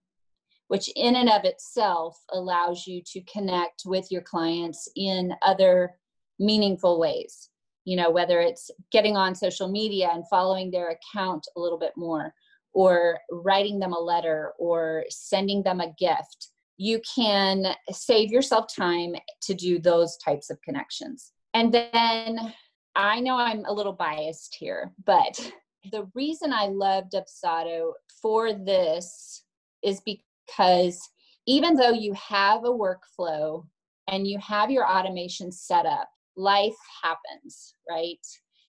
which 0.69 0.89
in 0.95 1.15
and 1.17 1.29
of 1.29 1.45
itself 1.45 2.17
allows 2.31 2.87
you 2.87 3.03
to 3.13 3.21
connect 3.31 3.83
with 3.85 4.07
your 4.09 4.23
clients 4.23 4.89
in 4.95 5.33
other 5.43 5.91
meaningful 6.39 6.99
ways. 6.99 7.49
You 7.85 7.95
know, 7.97 8.09
whether 8.09 8.39
it's 8.39 8.71
getting 8.91 9.15
on 9.15 9.35
social 9.35 9.67
media 9.67 10.09
and 10.11 10.27
following 10.27 10.71
their 10.71 10.97
account 10.97 11.45
a 11.55 11.59
little 11.59 11.77
bit 11.77 11.93
more, 11.95 12.33
or 12.73 13.19
writing 13.29 13.79
them 13.79 13.93
a 13.93 13.99
letter, 13.99 14.53
or 14.57 15.05
sending 15.09 15.61
them 15.61 15.79
a 15.79 15.93
gift, 15.99 16.47
you 16.77 17.01
can 17.15 17.75
save 17.91 18.31
yourself 18.31 18.65
time 18.75 19.13
to 19.43 19.53
do 19.53 19.77
those 19.77 20.17
types 20.17 20.49
of 20.49 20.59
connections. 20.61 21.33
And 21.53 21.71
then 21.71 22.53
I 22.95 23.19
know 23.19 23.37
I'm 23.37 23.65
a 23.65 23.73
little 23.73 23.93
biased 23.93 24.55
here, 24.55 24.91
but 25.05 25.51
the 25.91 26.09
reason 26.13 26.51
I 26.51 26.67
love 26.67 27.05
Dubsado 27.13 27.93
for 28.21 28.53
this 28.53 29.43
is 29.83 30.01
because 30.01 30.99
even 31.47 31.75
though 31.75 31.91
you 31.91 32.13
have 32.13 32.65
a 32.65 32.69
workflow 32.69 33.65
and 34.07 34.27
you 34.27 34.37
have 34.39 34.71
your 34.71 34.87
automation 34.87 35.51
set 35.51 35.85
up, 35.85 36.09
life 36.35 36.75
happens, 37.03 37.75
right? 37.89 38.19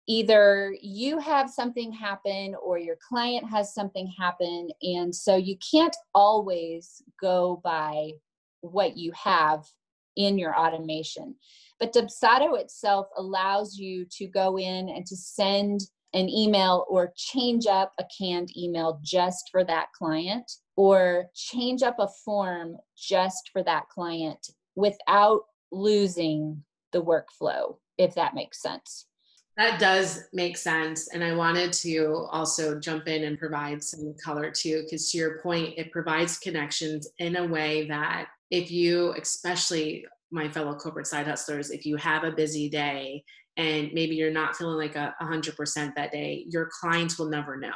Either 0.09 0.75
you 0.81 1.19
have 1.19 1.51
something 1.51 1.93
happen 1.93 2.55
or 2.63 2.79
your 2.79 2.97
client 3.09 3.49
has 3.49 3.75
something 3.75 4.13
happen. 4.19 4.69
And 4.83 5.15
so 5.15 5.37
you 5.37 5.57
can't 5.71 5.97
always 6.15 7.03
go 7.21 7.61
by 7.65 8.13
what 8.61 8.97
you 8.97 9.13
have 9.13 9.65
in 10.17 10.39
your 10.39 10.59
automation. 10.59 11.35
But 11.79 11.93
Dubsado 11.93 12.59
itself 12.59 13.07
allows 13.17 13.77
you 13.77 14.07
to 14.13 14.27
go 14.27 14.59
in 14.59 14.89
and 14.89 15.05
to 15.07 15.17
send 15.17 15.81
an 16.15 16.29
email 16.29 16.87
or 16.89 17.13
change 17.17 17.67
up 17.67 17.93
a 17.99 18.05
canned 18.19 18.57
email 18.57 18.99
just 19.03 19.51
for 19.51 19.65
that 19.65 19.89
client 19.93 20.51
or 20.77 21.27
change 21.35 21.83
up 21.83 21.97
a 21.99 22.09
form 22.25 22.77
just 22.97 23.51
for 23.53 23.63
that 23.65 23.89
client 23.89 24.49
without 24.75 25.43
losing 25.73 26.63
the 26.93 27.03
workflow, 27.03 27.77
if 27.99 28.15
that 28.15 28.35
makes 28.35 28.63
sense. 28.63 29.07
That 29.57 29.81
does 29.81 30.25
make 30.35 30.59
sense. 30.59 31.09
And 31.09 31.25
I 31.25 31.35
wanted 31.35 31.73
to 31.75 32.27
also 32.31 32.79
jump 32.79 33.09
in 33.09 33.25
and 33.25 33.39
provide 33.39 33.83
some 33.83 34.15
color 34.23 34.51
too, 34.51 34.83
because 34.83 35.11
to 35.11 35.19
your 35.19 35.41
point, 35.41 35.75
it 35.79 35.93
provides 35.93 36.39
connections 36.39 37.09
in 37.19 37.37
a 37.37 37.47
way 37.47 37.89
that 37.89 38.29
if 38.51 38.71
you, 38.71 39.15
especially 39.21 40.05
my 40.31 40.49
fellow 40.49 40.75
corporate 40.75 41.07
side 41.07 41.27
hustlers, 41.27 41.71
if 41.71 41.85
you 41.87 41.97
have 41.97 42.25
a 42.25 42.33
busy 42.33 42.69
day 42.69 43.23
and 43.57 43.91
maybe 43.93 44.17
you're 44.17 44.31
not 44.31 44.57
feeling 44.57 44.77
like 44.77 44.97
a 44.97 45.15
100% 45.23 45.95
that 45.95 46.13
day, 46.13 46.45
your 46.49 46.69
clients 46.81 47.19
will 47.19 47.31
never 47.31 47.57
know. 47.57 47.71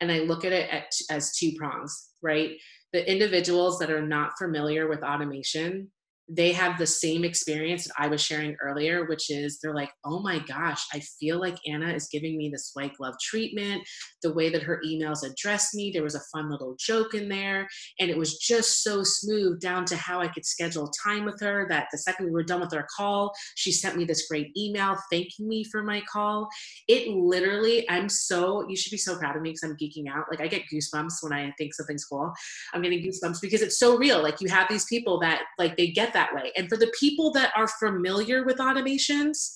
And 0.00 0.12
I 0.12 0.20
look 0.20 0.44
at 0.44 0.52
it 0.52 0.70
at, 0.70 0.84
as 1.10 1.36
two 1.36 1.52
prongs, 1.56 2.10
right? 2.22 2.52
The 2.92 3.10
individuals 3.10 3.78
that 3.78 3.90
are 3.90 4.06
not 4.06 4.38
familiar 4.38 4.88
with 4.88 5.02
automation, 5.02 5.90
they 6.28 6.52
have 6.52 6.78
the 6.78 6.86
same 6.86 7.24
experience 7.24 7.84
that 7.84 7.94
I 7.98 8.08
was 8.08 8.20
sharing 8.20 8.56
earlier, 8.60 9.06
which 9.06 9.30
is 9.30 9.58
they're 9.58 9.74
like, 9.74 9.90
oh 10.04 10.20
my 10.20 10.38
gosh, 10.40 10.84
I 10.92 11.00
feel 11.00 11.40
like 11.40 11.56
Anna 11.66 11.92
is 11.92 12.08
giving 12.12 12.36
me 12.36 12.50
this 12.50 12.70
white 12.74 12.94
glove 12.96 13.14
treatment. 13.22 13.82
The 14.22 14.32
way 14.32 14.50
that 14.50 14.62
her 14.62 14.80
emails 14.86 15.24
addressed 15.24 15.74
me, 15.74 15.90
there 15.90 16.02
was 16.02 16.14
a 16.14 16.22
fun 16.32 16.50
little 16.50 16.76
joke 16.78 17.14
in 17.14 17.28
there. 17.28 17.66
And 17.98 18.10
it 18.10 18.18
was 18.18 18.36
just 18.38 18.82
so 18.82 19.02
smooth 19.02 19.60
down 19.60 19.86
to 19.86 19.96
how 19.96 20.20
I 20.20 20.28
could 20.28 20.44
schedule 20.44 20.90
time 21.02 21.24
with 21.24 21.40
her 21.40 21.66
that 21.70 21.88
the 21.90 21.98
second 21.98 22.26
we 22.26 22.32
were 22.32 22.42
done 22.42 22.60
with 22.60 22.74
our 22.74 22.86
call, 22.94 23.32
she 23.54 23.72
sent 23.72 23.96
me 23.96 24.04
this 24.04 24.28
great 24.28 24.52
email 24.56 24.96
thanking 25.10 25.48
me 25.48 25.64
for 25.64 25.82
my 25.82 26.02
call. 26.12 26.48
It 26.88 27.08
literally, 27.08 27.88
I'm 27.88 28.08
so, 28.08 28.68
you 28.68 28.76
should 28.76 28.90
be 28.90 28.98
so 28.98 29.16
proud 29.16 29.36
of 29.36 29.42
me 29.42 29.50
because 29.50 29.62
I'm 29.62 29.76
geeking 29.76 30.10
out. 30.10 30.26
Like 30.30 30.40
I 30.40 30.46
get 30.46 30.64
goosebumps 30.72 31.22
when 31.22 31.32
I 31.32 31.52
think 31.56 31.74
something's 31.74 32.04
cool. 32.04 32.32
I'm 32.74 32.82
getting 32.82 33.02
goosebumps 33.02 33.40
because 33.40 33.62
it's 33.62 33.78
so 33.78 33.96
real. 33.96 34.22
Like 34.22 34.42
you 34.42 34.48
have 34.48 34.68
these 34.68 34.84
people 34.84 35.18
that 35.20 35.42
like 35.58 35.76
they 35.78 35.88
get 35.88 36.12
that 36.12 36.17
that 36.18 36.34
way. 36.34 36.52
And 36.56 36.68
for 36.68 36.76
the 36.76 36.92
people 36.98 37.30
that 37.32 37.52
are 37.56 37.68
familiar 37.68 38.44
with 38.44 38.58
automations, 38.58 39.54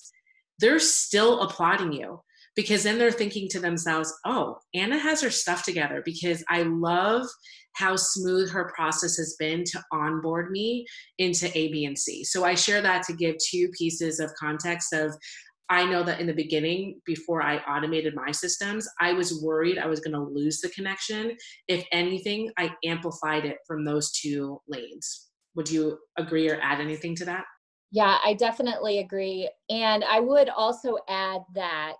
they're 0.59 0.79
still 0.79 1.41
applauding 1.41 1.91
you 1.91 2.21
because 2.55 2.83
then 2.83 2.97
they're 2.97 3.11
thinking 3.11 3.49
to 3.49 3.59
themselves, 3.59 4.13
oh, 4.25 4.57
Anna 4.73 4.97
has 4.97 5.21
her 5.21 5.29
stuff 5.29 5.63
together 5.63 6.01
because 6.05 6.43
I 6.49 6.61
love 6.63 7.25
how 7.73 7.95
smooth 7.95 8.51
her 8.51 8.71
process 8.75 9.17
has 9.17 9.35
been 9.39 9.63
to 9.65 9.83
onboard 9.91 10.51
me 10.51 10.85
into 11.17 11.47
A, 11.57 11.71
B, 11.71 11.85
and 11.85 11.97
C. 11.97 12.23
So 12.23 12.45
I 12.45 12.55
share 12.55 12.81
that 12.81 13.03
to 13.07 13.13
give 13.13 13.35
two 13.49 13.69
pieces 13.77 14.19
of 14.19 14.31
context 14.39 14.93
of 14.93 15.15
I 15.69 15.85
know 15.85 16.03
that 16.03 16.19
in 16.19 16.27
the 16.27 16.33
beginning, 16.33 17.01
before 17.05 17.41
I 17.41 17.57
automated 17.57 18.13
my 18.13 18.31
systems, 18.31 18.87
I 19.01 19.13
was 19.13 19.41
worried 19.41 19.79
I 19.79 19.87
was 19.87 20.01
going 20.01 20.13
to 20.13 20.19
lose 20.19 20.59
the 20.59 20.69
connection. 20.69 21.35
If 21.67 21.83
anything, 21.91 22.51
I 22.59 22.71
amplified 22.85 23.45
it 23.45 23.57
from 23.65 23.83
those 23.83 24.11
two 24.11 24.61
lanes. 24.67 25.32
Would 25.55 25.69
you 25.69 25.99
agree 26.17 26.49
or 26.49 26.59
add 26.61 26.79
anything 26.79 27.15
to 27.17 27.25
that? 27.25 27.45
Yeah, 27.91 28.17
I 28.25 28.33
definitely 28.33 28.99
agree. 28.99 29.49
And 29.69 30.03
I 30.03 30.19
would 30.19 30.49
also 30.49 30.97
add 31.07 31.41
that 31.53 31.97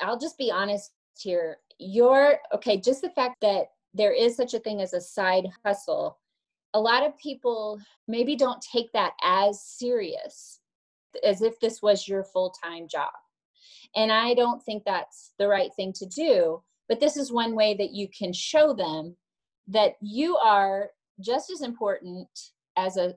I'll 0.00 0.18
just 0.18 0.38
be 0.38 0.50
honest 0.50 0.92
here. 1.18 1.58
You're 1.78 2.38
okay, 2.54 2.80
just 2.80 3.02
the 3.02 3.10
fact 3.10 3.36
that 3.42 3.66
there 3.94 4.12
is 4.12 4.36
such 4.36 4.54
a 4.54 4.60
thing 4.60 4.80
as 4.80 4.92
a 4.92 5.00
side 5.00 5.48
hustle, 5.64 6.18
a 6.72 6.80
lot 6.80 7.04
of 7.04 7.16
people 7.18 7.80
maybe 8.08 8.36
don't 8.36 8.60
take 8.60 8.92
that 8.92 9.12
as 9.22 9.64
serious 9.64 10.60
as 11.24 11.42
if 11.42 11.58
this 11.60 11.80
was 11.82 12.08
your 12.08 12.24
full 12.24 12.54
time 12.62 12.86
job. 12.88 13.12
And 13.96 14.12
I 14.12 14.34
don't 14.34 14.62
think 14.62 14.84
that's 14.84 15.32
the 15.38 15.48
right 15.48 15.70
thing 15.74 15.92
to 15.94 16.06
do. 16.06 16.62
But 16.88 17.00
this 17.00 17.16
is 17.16 17.32
one 17.32 17.54
way 17.54 17.74
that 17.74 17.92
you 17.92 18.08
can 18.16 18.32
show 18.32 18.74
them 18.74 19.16
that 19.68 19.94
you 20.00 20.36
are 20.36 20.90
just 21.20 21.50
as 21.50 21.62
important 21.62 22.28
as 22.76 22.96
a 22.96 23.14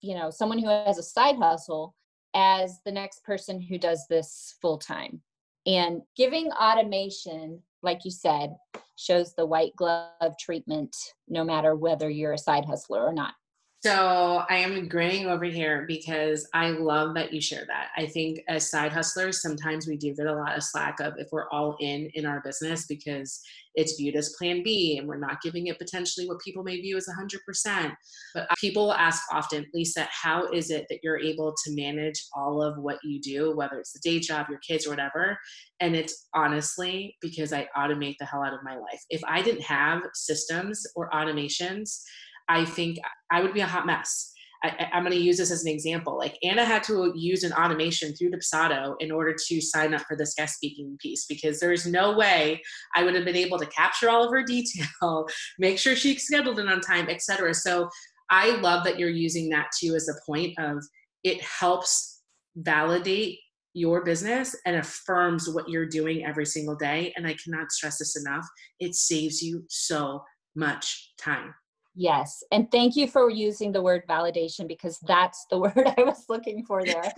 you 0.00 0.14
know 0.14 0.30
someone 0.30 0.58
who 0.58 0.68
has 0.68 0.98
a 0.98 1.02
side 1.02 1.36
hustle 1.36 1.94
as 2.34 2.80
the 2.84 2.92
next 2.92 3.24
person 3.24 3.60
who 3.60 3.78
does 3.78 4.06
this 4.08 4.54
full 4.62 4.78
time 4.78 5.20
and 5.66 6.02
giving 6.16 6.50
automation 6.52 7.60
like 7.82 8.04
you 8.04 8.10
said 8.10 8.54
shows 8.96 9.34
the 9.34 9.46
white 9.46 9.74
glove 9.76 10.36
treatment 10.38 10.94
no 11.28 11.44
matter 11.44 11.74
whether 11.74 12.08
you're 12.08 12.34
a 12.34 12.38
side 12.38 12.64
hustler 12.64 13.02
or 13.02 13.12
not 13.12 13.34
so 13.82 14.44
I 14.50 14.56
am 14.56 14.88
grinning 14.88 15.26
over 15.26 15.46
here 15.46 15.86
because 15.88 16.46
I 16.52 16.68
love 16.68 17.14
that 17.14 17.32
you 17.32 17.40
share 17.40 17.64
that. 17.66 17.88
I 17.96 18.04
think 18.04 18.40
as 18.46 18.70
side 18.70 18.92
hustlers, 18.92 19.40
sometimes 19.40 19.86
we 19.86 19.96
do 19.96 20.14
get 20.14 20.26
a 20.26 20.34
lot 20.34 20.54
of 20.54 20.62
slack 20.62 21.00
of 21.00 21.14
if 21.16 21.28
we're 21.32 21.48
all 21.48 21.76
in 21.80 22.10
in 22.12 22.26
our 22.26 22.42
business 22.42 22.84
because 22.84 23.40
it's 23.74 23.96
viewed 23.96 24.16
as 24.16 24.34
plan 24.38 24.62
B 24.62 24.98
and 24.98 25.06
we're 25.06 25.18
not 25.18 25.40
giving 25.42 25.66
it 25.66 25.78
potentially 25.78 26.26
what 26.26 26.40
people 26.44 26.62
may 26.62 26.80
view 26.80 26.96
as 26.96 27.08
100%. 27.08 27.92
But 28.34 28.48
people 28.58 28.92
ask 28.92 29.22
often, 29.32 29.66
Lisa, 29.74 30.08
how 30.10 30.50
is 30.50 30.70
it 30.70 30.86
that 30.88 31.00
you're 31.02 31.18
able 31.18 31.54
to 31.64 31.74
manage 31.74 32.24
all 32.34 32.62
of 32.62 32.78
what 32.78 32.98
you 33.04 33.20
do, 33.20 33.54
whether 33.56 33.78
it's 33.78 33.92
the 33.92 34.00
day 34.02 34.18
job, 34.18 34.46
your 34.48 34.60
kids, 34.66 34.86
or 34.86 34.90
whatever? 34.90 35.38
And 35.80 35.94
it's 35.94 36.28
honestly 36.34 37.16
because 37.20 37.52
I 37.52 37.68
automate 37.76 38.16
the 38.18 38.26
hell 38.26 38.42
out 38.42 38.54
of 38.54 38.60
my 38.64 38.76
life. 38.76 39.00
If 39.08 39.22
I 39.26 39.42
didn't 39.42 39.62
have 39.62 40.02
systems 40.14 40.82
or 40.96 41.10
automations, 41.10 42.00
I 42.48 42.64
think 42.64 42.98
I 43.30 43.40
would 43.42 43.54
be 43.54 43.60
a 43.60 43.66
hot 43.66 43.86
mess. 43.86 44.32
I, 44.62 44.88
am 44.92 45.04
going 45.04 45.16
to 45.16 45.22
use 45.22 45.38
this 45.38 45.50
as 45.50 45.64
an 45.64 45.70
example. 45.70 46.18
Like 46.18 46.36
Anna 46.42 46.64
had 46.64 46.82
to 46.84 47.12
use 47.16 47.44
an 47.44 47.52
automation 47.52 48.14
through 48.14 48.32
Dubsado 48.32 48.94
in 49.00 49.10
order 49.10 49.34
to 49.48 49.60
sign 49.60 49.94
up 49.94 50.02
for 50.02 50.16
this 50.16 50.34
guest 50.34 50.56
speaking 50.56 50.96
piece 51.00 51.26
because 51.26 51.60
there's 51.60 51.86
no 51.86 52.16
way 52.16 52.60
I 52.94 53.02
would 53.02 53.14
have 53.14 53.24
been 53.24 53.36
able 53.36 53.58
to 53.58 53.66
capture 53.66 54.10
all 54.10 54.24
of 54.24 54.30
her 54.30 54.42
detail, 54.46 55.26
make 55.58 55.78
sure 55.78 55.96
she 55.96 56.16
scheduled 56.16 56.58
it 56.58 56.68
on 56.68 56.80
time, 56.80 57.08
etc. 57.08 57.54
So 57.54 57.88
I 58.30 58.56
love 58.60 58.84
that 58.84 58.98
you're 58.98 59.08
using 59.08 59.48
that 59.50 59.68
too 59.78 59.94
as 59.94 60.08
a 60.08 60.26
point 60.26 60.58
of 60.58 60.84
it 61.24 61.40
helps 61.42 62.22
validate 62.56 63.38
your 63.72 64.04
business 64.04 64.56
and 64.66 64.76
affirms 64.76 65.48
what 65.48 65.68
you're 65.68 65.86
doing 65.86 66.24
every 66.24 66.46
single 66.46 66.74
day. 66.74 67.12
And 67.16 67.26
I 67.26 67.34
cannot 67.42 67.70
stress 67.70 67.98
this 67.98 68.16
enough. 68.16 68.46
It 68.78 68.94
saves 68.94 69.40
you 69.40 69.64
so 69.68 70.22
much 70.56 71.12
time. 71.18 71.54
Yes. 71.94 72.44
And 72.52 72.70
thank 72.70 72.96
you 72.96 73.06
for 73.06 73.30
using 73.30 73.72
the 73.72 73.82
word 73.82 74.04
validation 74.08 74.68
because 74.68 74.98
that's 75.00 75.46
the 75.50 75.58
word 75.60 75.92
I 75.96 76.02
was 76.02 76.24
looking 76.28 76.64
for 76.64 76.84
there. 76.84 77.12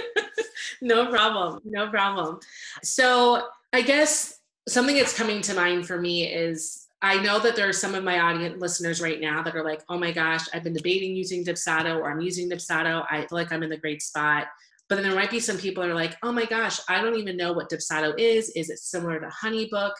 no 0.82 1.06
problem. 1.06 1.60
No 1.64 1.88
problem. 1.88 2.40
So, 2.82 3.48
I 3.72 3.82
guess 3.82 4.38
something 4.68 4.96
that's 4.96 5.16
coming 5.16 5.40
to 5.42 5.54
mind 5.54 5.86
for 5.86 6.00
me 6.00 6.26
is 6.26 6.86
I 7.00 7.20
know 7.20 7.40
that 7.40 7.56
there 7.56 7.68
are 7.68 7.72
some 7.72 7.96
of 7.96 8.04
my 8.04 8.20
audience 8.20 8.60
listeners 8.60 9.00
right 9.00 9.20
now 9.20 9.42
that 9.42 9.56
are 9.56 9.64
like, 9.64 9.82
oh 9.88 9.98
my 9.98 10.12
gosh, 10.12 10.46
I've 10.54 10.62
been 10.62 10.72
debating 10.72 11.16
using 11.16 11.44
Dubsado 11.44 11.96
or 11.96 12.10
I'm 12.10 12.20
using 12.20 12.48
Dubsado. 12.48 13.04
I 13.10 13.26
feel 13.26 13.38
like 13.38 13.52
I'm 13.52 13.64
in 13.64 13.70
the 13.70 13.76
great 13.76 14.02
spot. 14.02 14.46
But 14.88 14.96
then 14.96 15.04
there 15.04 15.14
might 15.14 15.30
be 15.30 15.40
some 15.40 15.58
people 15.58 15.82
that 15.82 15.90
are 15.90 15.94
like, 15.94 16.16
oh 16.22 16.30
my 16.30 16.44
gosh, 16.44 16.78
I 16.88 17.02
don't 17.02 17.16
even 17.16 17.36
know 17.36 17.52
what 17.52 17.70
Dubsado 17.70 18.16
is. 18.18 18.50
Is 18.50 18.70
it 18.70 18.78
similar 18.78 19.18
to 19.18 19.26
HoneyBook? 19.42 19.92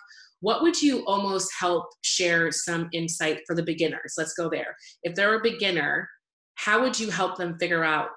What 0.42 0.61
would 0.62 0.82
you 0.82 1.06
almost 1.06 1.52
help 1.56 1.87
share 2.02 2.50
some 2.50 2.88
insight 2.92 3.42
for 3.46 3.54
the 3.54 3.62
beginners? 3.62 4.14
Let's 4.18 4.34
go 4.34 4.50
there. 4.50 4.76
If 5.04 5.14
they're 5.14 5.38
a 5.38 5.42
beginner, 5.42 6.08
how 6.56 6.82
would 6.82 6.99
you 6.99 7.11
help 7.11 7.38
them 7.38 7.56
figure 7.61 7.84
out 7.84 8.08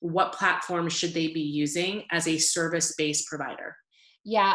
what 0.00 0.32
platform 0.32 0.88
should 0.88 1.12
they 1.12 1.28
be 1.28 1.42
using 1.42 2.04
as 2.10 2.26
a 2.26 2.38
service-based 2.38 3.26
provider? 3.28 3.76
Yeah, 4.24 4.54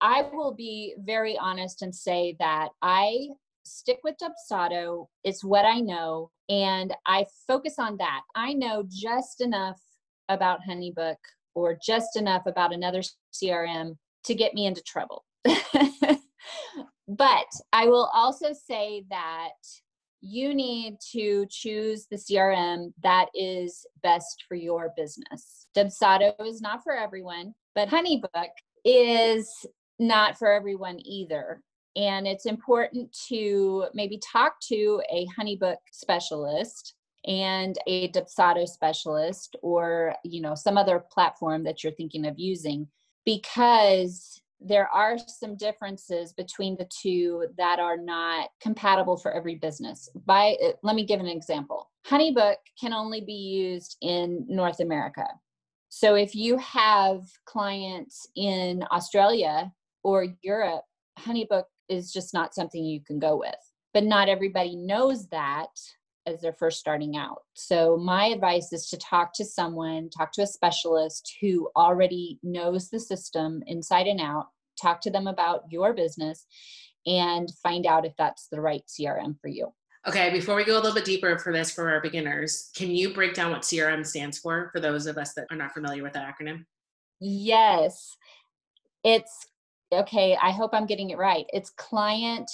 I 0.00 0.30
will 0.32 0.54
be 0.54 0.94
very 0.98 1.36
honest 1.38 1.82
and 1.82 1.94
say 1.94 2.36
that 2.38 2.70
I 2.80 3.28
stick 3.66 3.98
with 4.02 4.16
Dubsado. 4.16 5.08
It's 5.24 5.44
what 5.44 5.66
I 5.66 5.80
know, 5.80 6.30
and 6.48 6.94
I 7.04 7.26
focus 7.46 7.74
on 7.78 7.98
that. 7.98 8.22
I 8.34 8.54
know 8.54 8.82
just 8.88 9.42
enough 9.42 9.78
about 10.30 10.60
HoneyBook 10.66 11.16
or 11.54 11.76
just 11.84 12.16
enough 12.16 12.46
about 12.46 12.72
another 12.72 13.02
CRM 13.34 13.98
to 14.24 14.34
get 14.34 14.54
me 14.54 14.64
into 14.64 14.82
trouble. 14.82 15.26
but 17.08 17.46
I 17.72 17.86
will 17.86 18.10
also 18.12 18.52
say 18.52 19.04
that 19.10 19.52
you 20.20 20.54
need 20.54 20.96
to 21.12 21.46
choose 21.50 22.06
the 22.10 22.16
CRM 22.16 22.92
that 23.02 23.26
is 23.34 23.86
best 24.02 24.44
for 24.48 24.56
your 24.56 24.92
business. 24.96 25.66
Dubsado 25.76 26.34
is 26.44 26.60
not 26.60 26.82
for 26.82 26.96
everyone, 26.96 27.54
but 27.74 27.88
HoneyBook 27.88 28.48
is 28.84 29.48
not 29.98 30.38
for 30.38 30.50
everyone 30.50 30.98
either. 31.04 31.62
And 31.94 32.26
it's 32.26 32.46
important 32.46 33.16
to 33.28 33.86
maybe 33.94 34.18
talk 34.18 34.60
to 34.68 35.02
a 35.10 35.26
HoneyBook 35.38 35.76
specialist 35.92 36.94
and 37.26 37.76
a 37.86 38.08
Dubsado 38.12 38.66
specialist 38.66 39.56
or 39.62 40.14
you 40.24 40.40
know 40.40 40.54
some 40.54 40.78
other 40.78 41.04
platform 41.10 41.64
that 41.64 41.82
you're 41.82 41.92
thinking 41.92 42.26
of 42.26 42.38
using 42.38 42.86
because 43.24 44.40
there 44.66 44.88
are 44.88 45.16
some 45.18 45.56
differences 45.56 46.32
between 46.32 46.76
the 46.76 46.88
two 47.00 47.46
that 47.56 47.78
are 47.78 47.96
not 47.96 48.48
compatible 48.60 49.16
for 49.16 49.32
every 49.32 49.54
business. 49.54 50.08
By 50.26 50.56
uh, 50.64 50.72
let 50.82 50.96
me 50.96 51.04
give 51.04 51.20
an 51.20 51.26
example. 51.26 51.90
HoneyBook 52.06 52.56
can 52.80 52.92
only 52.92 53.20
be 53.20 53.32
used 53.32 53.96
in 54.00 54.44
North 54.48 54.80
America. 54.80 55.26
So 55.88 56.14
if 56.14 56.34
you 56.34 56.58
have 56.58 57.22
clients 57.44 58.28
in 58.36 58.84
Australia 58.90 59.72
or 60.02 60.26
Europe, 60.42 60.84
HoneyBook 61.18 61.64
is 61.88 62.12
just 62.12 62.34
not 62.34 62.54
something 62.54 62.84
you 62.84 63.00
can 63.00 63.18
go 63.18 63.36
with. 63.36 63.54
But 63.94 64.04
not 64.04 64.28
everybody 64.28 64.76
knows 64.76 65.26
that 65.28 65.70
as 66.26 66.40
they're 66.40 66.52
first 66.52 66.80
starting 66.80 67.16
out. 67.16 67.42
So, 67.54 67.96
my 67.96 68.26
advice 68.26 68.72
is 68.72 68.88
to 68.90 68.98
talk 68.98 69.32
to 69.34 69.44
someone, 69.44 70.10
talk 70.10 70.32
to 70.32 70.42
a 70.42 70.46
specialist 70.46 71.36
who 71.40 71.70
already 71.76 72.38
knows 72.42 72.90
the 72.90 73.00
system 73.00 73.62
inside 73.66 74.06
and 74.06 74.20
out, 74.20 74.48
talk 74.80 75.00
to 75.02 75.10
them 75.10 75.26
about 75.26 75.64
your 75.70 75.94
business, 75.94 76.46
and 77.06 77.48
find 77.62 77.86
out 77.86 78.04
if 78.04 78.12
that's 78.18 78.48
the 78.50 78.60
right 78.60 78.82
CRM 78.86 79.40
for 79.40 79.48
you. 79.48 79.72
Okay, 80.06 80.30
before 80.30 80.54
we 80.54 80.64
go 80.64 80.74
a 80.74 80.80
little 80.80 80.94
bit 80.94 81.04
deeper 81.04 81.36
for 81.38 81.52
this 81.52 81.72
for 81.72 81.90
our 81.90 82.00
beginners, 82.00 82.70
can 82.76 82.90
you 82.90 83.12
break 83.12 83.34
down 83.34 83.50
what 83.50 83.62
CRM 83.62 84.06
stands 84.06 84.38
for 84.38 84.70
for 84.72 84.80
those 84.80 85.06
of 85.06 85.18
us 85.18 85.34
that 85.34 85.46
are 85.50 85.56
not 85.56 85.72
familiar 85.72 86.02
with 86.02 86.12
that 86.12 86.32
acronym? 86.32 86.64
Yes. 87.20 88.16
It's 89.02 89.46
okay, 89.92 90.36
I 90.40 90.50
hope 90.50 90.70
I'm 90.74 90.86
getting 90.86 91.10
it 91.10 91.18
right. 91.18 91.46
It's 91.52 91.70
client 91.70 92.50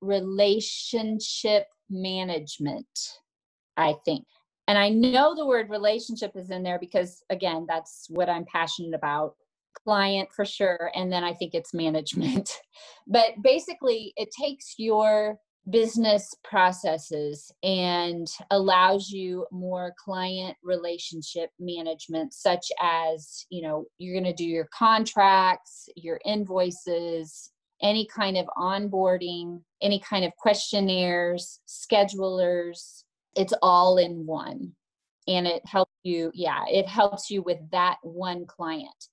relationship 0.00 1.66
management, 1.90 2.86
I 3.76 3.94
think. 4.04 4.24
And 4.66 4.76
I 4.76 4.88
know 4.90 5.34
the 5.34 5.46
word 5.46 5.70
relationship 5.70 6.32
is 6.34 6.50
in 6.50 6.62
there 6.62 6.78
because, 6.78 7.22
again, 7.30 7.66
that's 7.68 8.06
what 8.10 8.28
I'm 8.28 8.44
passionate 8.44 8.94
about 8.94 9.34
client 9.84 10.28
for 10.34 10.44
sure. 10.44 10.90
And 10.94 11.12
then 11.12 11.24
I 11.24 11.34
think 11.34 11.54
it's 11.54 11.74
management. 11.74 12.50
but 13.06 13.30
basically, 13.42 14.12
it 14.16 14.28
takes 14.30 14.74
your 14.78 15.38
business 15.70 16.32
processes 16.44 17.52
and 17.62 18.26
allows 18.50 19.10
you 19.10 19.46
more 19.52 19.92
client 20.02 20.56
relationship 20.62 21.50
management 21.60 22.32
such 22.32 22.72
as 22.80 23.44
you 23.50 23.60
know 23.60 23.84
you're 23.98 24.14
going 24.14 24.24
to 24.24 24.32
do 24.32 24.46
your 24.46 24.66
contracts 24.72 25.90
your 25.94 26.18
invoices 26.24 27.50
any 27.82 28.06
kind 28.06 28.36
of 28.36 28.46
onboarding, 28.56 29.60
any 29.82 30.00
kind 30.00 30.24
of 30.24 30.32
questionnaires, 30.36 31.60
schedulers. 31.68 33.04
It's 33.36 33.54
all 33.62 33.98
in 33.98 34.26
one. 34.26 34.72
And 35.26 35.46
it 35.46 35.64
helps 35.66 35.92
you, 36.02 36.30
yeah, 36.34 36.64
it 36.70 36.86
helps 36.86 37.30
you 37.30 37.42
with 37.42 37.58
that 37.70 37.98
one 38.02 38.46
client. 38.46 39.08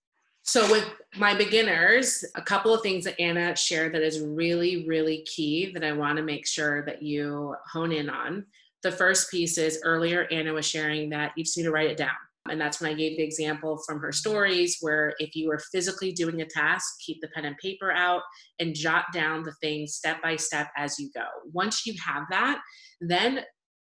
So, 0.48 0.70
with 0.72 0.88
my 1.18 1.34
beginners, 1.34 2.24
a 2.36 2.42
couple 2.42 2.72
of 2.72 2.84
things 2.84 3.04
that 3.06 3.20
Anna 3.20 3.56
shared 3.56 3.96
that 3.96 4.04
is 4.04 4.22
really, 4.22 4.88
really 4.88 5.24
key 5.24 5.72
that 5.74 5.84
I 5.84 5.92
want 5.92 6.18
to 6.18 6.24
make 6.24 6.46
sure 6.46 6.86
that 6.86 7.02
you 7.02 7.56
hone 7.72 7.92
in 7.92 8.12
on. 8.12 8.46
The 8.84 8.92
first 8.92 9.32
piece 9.32 9.58
is 9.58 9.80
earlier, 9.84 10.28
Anna 10.32 10.54
was 10.54 10.68
sharing 10.68 11.10
that 11.10 11.32
you 11.36 11.44
just 11.44 11.58
need 11.58 11.64
to 11.64 11.72
write 11.72 11.90
it 11.90 11.98
down. 11.98 12.12
And 12.48 12.62
that's 12.62 12.80
when 12.80 12.92
I 12.92 12.94
gave 12.94 13.18
the 13.18 13.24
example 13.24 13.82
from 13.88 14.00
her 14.02 14.12
stories 14.12 14.78
where 14.82 15.16
if 15.18 15.36
you 15.36 15.50
are 15.52 15.58
physically 15.58 16.12
doing 16.12 16.42
a 16.42 16.46
task, 16.46 16.94
keep 17.04 17.22
the 17.22 17.28
pen 17.30 17.46
and 17.46 17.58
paper 17.58 17.92
out 17.92 18.22
and 18.60 18.76
jot 18.76 19.06
down 19.12 19.42
the 19.42 19.54
things 19.62 19.96
step 19.96 20.22
by 20.22 20.36
step 20.36 20.70
as 20.78 21.00
you 21.00 21.10
go. 21.16 21.26
Once 21.54 21.88
you 21.88 21.96
have 22.06 22.26
that, 22.30 22.62
then 23.02 23.40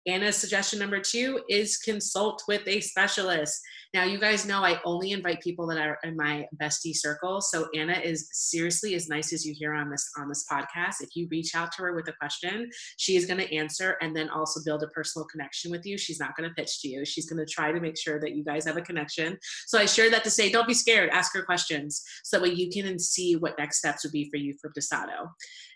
Anna's 0.06 0.36
suggestion 0.36 0.78
number 0.78 1.00
two 1.00 1.40
is 1.48 1.76
consult 1.76 2.42
with 2.48 2.66
a 2.66 2.80
specialist. 2.80 3.60
Now, 3.92 4.04
you 4.04 4.18
guys 4.18 4.46
know 4.46 4.64
I 4.64 4.80
only 4.84 5.10
invite 5.10 5.40
people 5.40 5.66
that 5.66 5.78
are 5.78 5.98
in 6.04 6.16
my 6.16 6.46
bestie 6.60 6.94
circle. 6.94 7.40
So 7.40 7.68
Anna 7.74 7.94
is 7.94 8.28
seriously 8.32 8.94
as 8.94 9.08
nice 9.08 9.32
as 9.32 9.44
you 9.44 9.52
hear 9.52 9.74
on 9.74 9.90
this 9.90 10.08
on 10.16 10.28
this 10.28 10.44
podcast. 10.50 11.00
If 11.00 11.16
you 11.16 11.26
reach 11.30 11.56
out 11.56 11.72
to 11.72 11.82
her 11.82 11.94
with 11.94 12.08
a 12.08 12.12
question, 12.12 12.70
she 12.98 13.16
is 13.16 13.26
going 13.26 13.40
to 13.40 13.54
answer 13.54 13.96
and 14.00 14.14
then 14.14 14.30
also 14.30 14.60
build 14.64 14.84
a 14.84 14.88
personal 14.88 15.26
connection 15.26 15.72
with 15.72 15.84
you. 15.84 15.98
She's 15.98 16.20
not 16.20 16.36
going 16.36 16.48
to 16.48 16.54
pitch 16.54 16.80
to 16.82 16.88
you. 16.88 17.04
She's 17.04 17.28
going 17.28 17.44
to 17.44 17.52
try 17.52 17.72
to 17.72 17.80
make 17.80 17.98
sure 17.98 18.20
that 18.20 18.36
you 18.36 18.44
guys 18.44 18.64
have 18.64 18.76
a 18.76 18.82
connection. 18.82 19.36
So 19.66 19.78
I 19.78 19.86
share 19.86 20.10
that 20.10 20.22
to 20.24 20.30
say, 20.30 20.50
don't 20.50 20.68
be 20.68 20.74
scared. 20.74 21.10
Ask 21.10 21.34
her 21.34 21.42
questions 21.42 22.02
so 22.22 22.36
that 22.38 22.42
way 22.44 22.54
you 22.54 22.70
can 22.70 22.98
see 22.98 23.34
what 23.34 23.58
next 23.58 23.78
steps 23.78 24.04
would 24.04 24.12
be 24.12 24.30
for 24.30 24.36
you 24.36 24.54
for 24.60 24.70
Dubsado. 24.70 25.30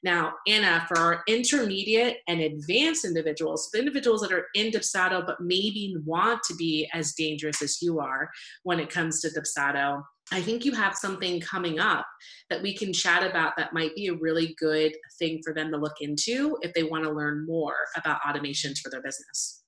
Now, 0.05 0.35
Anna, 0.47 0.85
for 0.87 0.99
our 0.99 1.23
intermediate 1.27 2.19
and 2.29 2.41
advanced 2.41 3.05
individuals, 3.05 3.71
the 3.73 3.79
individuals 4.15 4.21
that 4.23 4.33
are 4.33 4.47
in 4.55 4.71
Dubsado 4.71 5.25
but 5.27 5.41
maybe 5.41 5.95
want 6.05 6.43
to 6.45 6.55
be 6.55 6.89
as 6.93 7.15
dangerous 7.15 7.63
as 7.63 7.81
you 7.81 8.01
are 8.01 8.31
when 8.63 8.81
it 8.81 8.91
comes 8.91 9.21
to 9.21 9.29
Dubsado, 9.29 10.03
I 10.33 10.41
think 10.41 10.65
you 10.65 10.73
have 10.73 10.95
something 10.95 11.41
coming 11.41 11.79
up 11.79 12.07
that 12.51 12.63
we 12.63 12.75
can 12.75 12.93
chat 12.93 13.29
about 13.29 13.55
that 13.57 13.73
might 13.73 13.95
be 13.95 14.09
a 14.09 14.15
really 14.15 14.55
good 14.59 14.93
thing 15.19 15.41
for 15.45 15.53
them 15.53 15.71
to 15.71 15.77
look 15.77 16.01
into 16.01 16.57
if 16.63 16.73
they 16.75 16.83
want 16.83 17.05
to 17.05 17.11
learn 17.11 17.47
more 17.47 17.77
about 17.97 18.21
automations 18.23 18.79
for 18.83 18.91
their 18.91 19.03
business. 19.03 19.63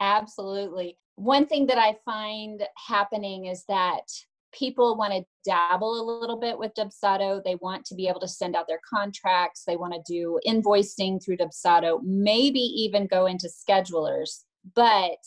Absolutely. 0.00 0.98
One 1.14 1.46
thing 1.46 1.66
that 1.66 1.78
I 1.78 1.96
find 2.04 2.62
happening 2.88 3.46
is 3.46 3.64
that 3.68 4.02
people 4.52 4.96
want 4.96 5.12
to 5.12 5.24
dabble 5.44 6.00
a 6.00 6.20
little 6.20 6.38
bit 6.38 6.58
with 6.58 6.74
Dubsado. 6.74 7.42
They 7.42 7.56
want 7.56 7.84
to 7.86 7.94
be 7.94 8.08
able 8.08 8.20
to 8.20 8.28
send 8.28 8.54
out 8.54 8.66
their 8.68 8.80
contracts. 8.88 9.64
They 9.66 9.76
want 9.76 9.94
to 9.94 10.12
do 10.12 10.38
invoicing 10.46 11.22
through 11.22 11.38
Dubsado, 11.38 12.00
maybe 12.02 12.60
even 12.60 13.06
go 13.06 13.26
into 13.26 13.48
schedulers. 13.48 14.40
But 14.74 15.18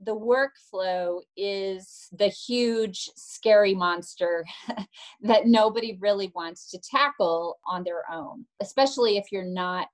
the 0.00 0.14
workflow 0.14 1.20
is 1.36 2.08
the 2.12 2.28
huge, 2.28 3.10
scary 3.16 3.74
monster 3.74 4.44
that 5.22 5.46
nobody 5.46 5.98
really 6.00 6.30
wants 6.34 6.70
to 6.70 6.78
tackle 6.78 7.58
on 7.66 7.82
their 7.82 8.02
own, 8.12 8.44
especially 8.60 9.16
if 9.16 9.32
you're 9.32 9.42
not 9.44 9.88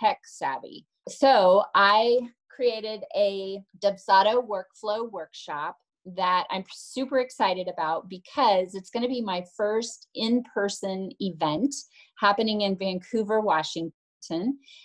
tech 0.00 0.18
savvy. 0.24 0.86
So 1.08 1.64
I 1.74 2.18
created 2.50 3.04
a 3.16 3.62
Dubsado 3.80 4.44
workflow 4.44 5.08
workshop 5.08 5.76
that 6.16 6.46
I'm 6.50 6.64
super 6.72 7.18
excited 7.18 7.68
about 7.68 8.08
because 8.08 8.74
it's 8.74 8.90
going 8.90 9.02
to 9.02 9.08
be 9.08 9.20
my 9.20 9.44
first 9.56 10.08
in 10.14 10.42
person 10.54 11.10
event 11.20 11.74
happening 12.18 12.62
in 12.62 12.76
Vancouver, 12.76 13.40
Washington. 13.40 13.92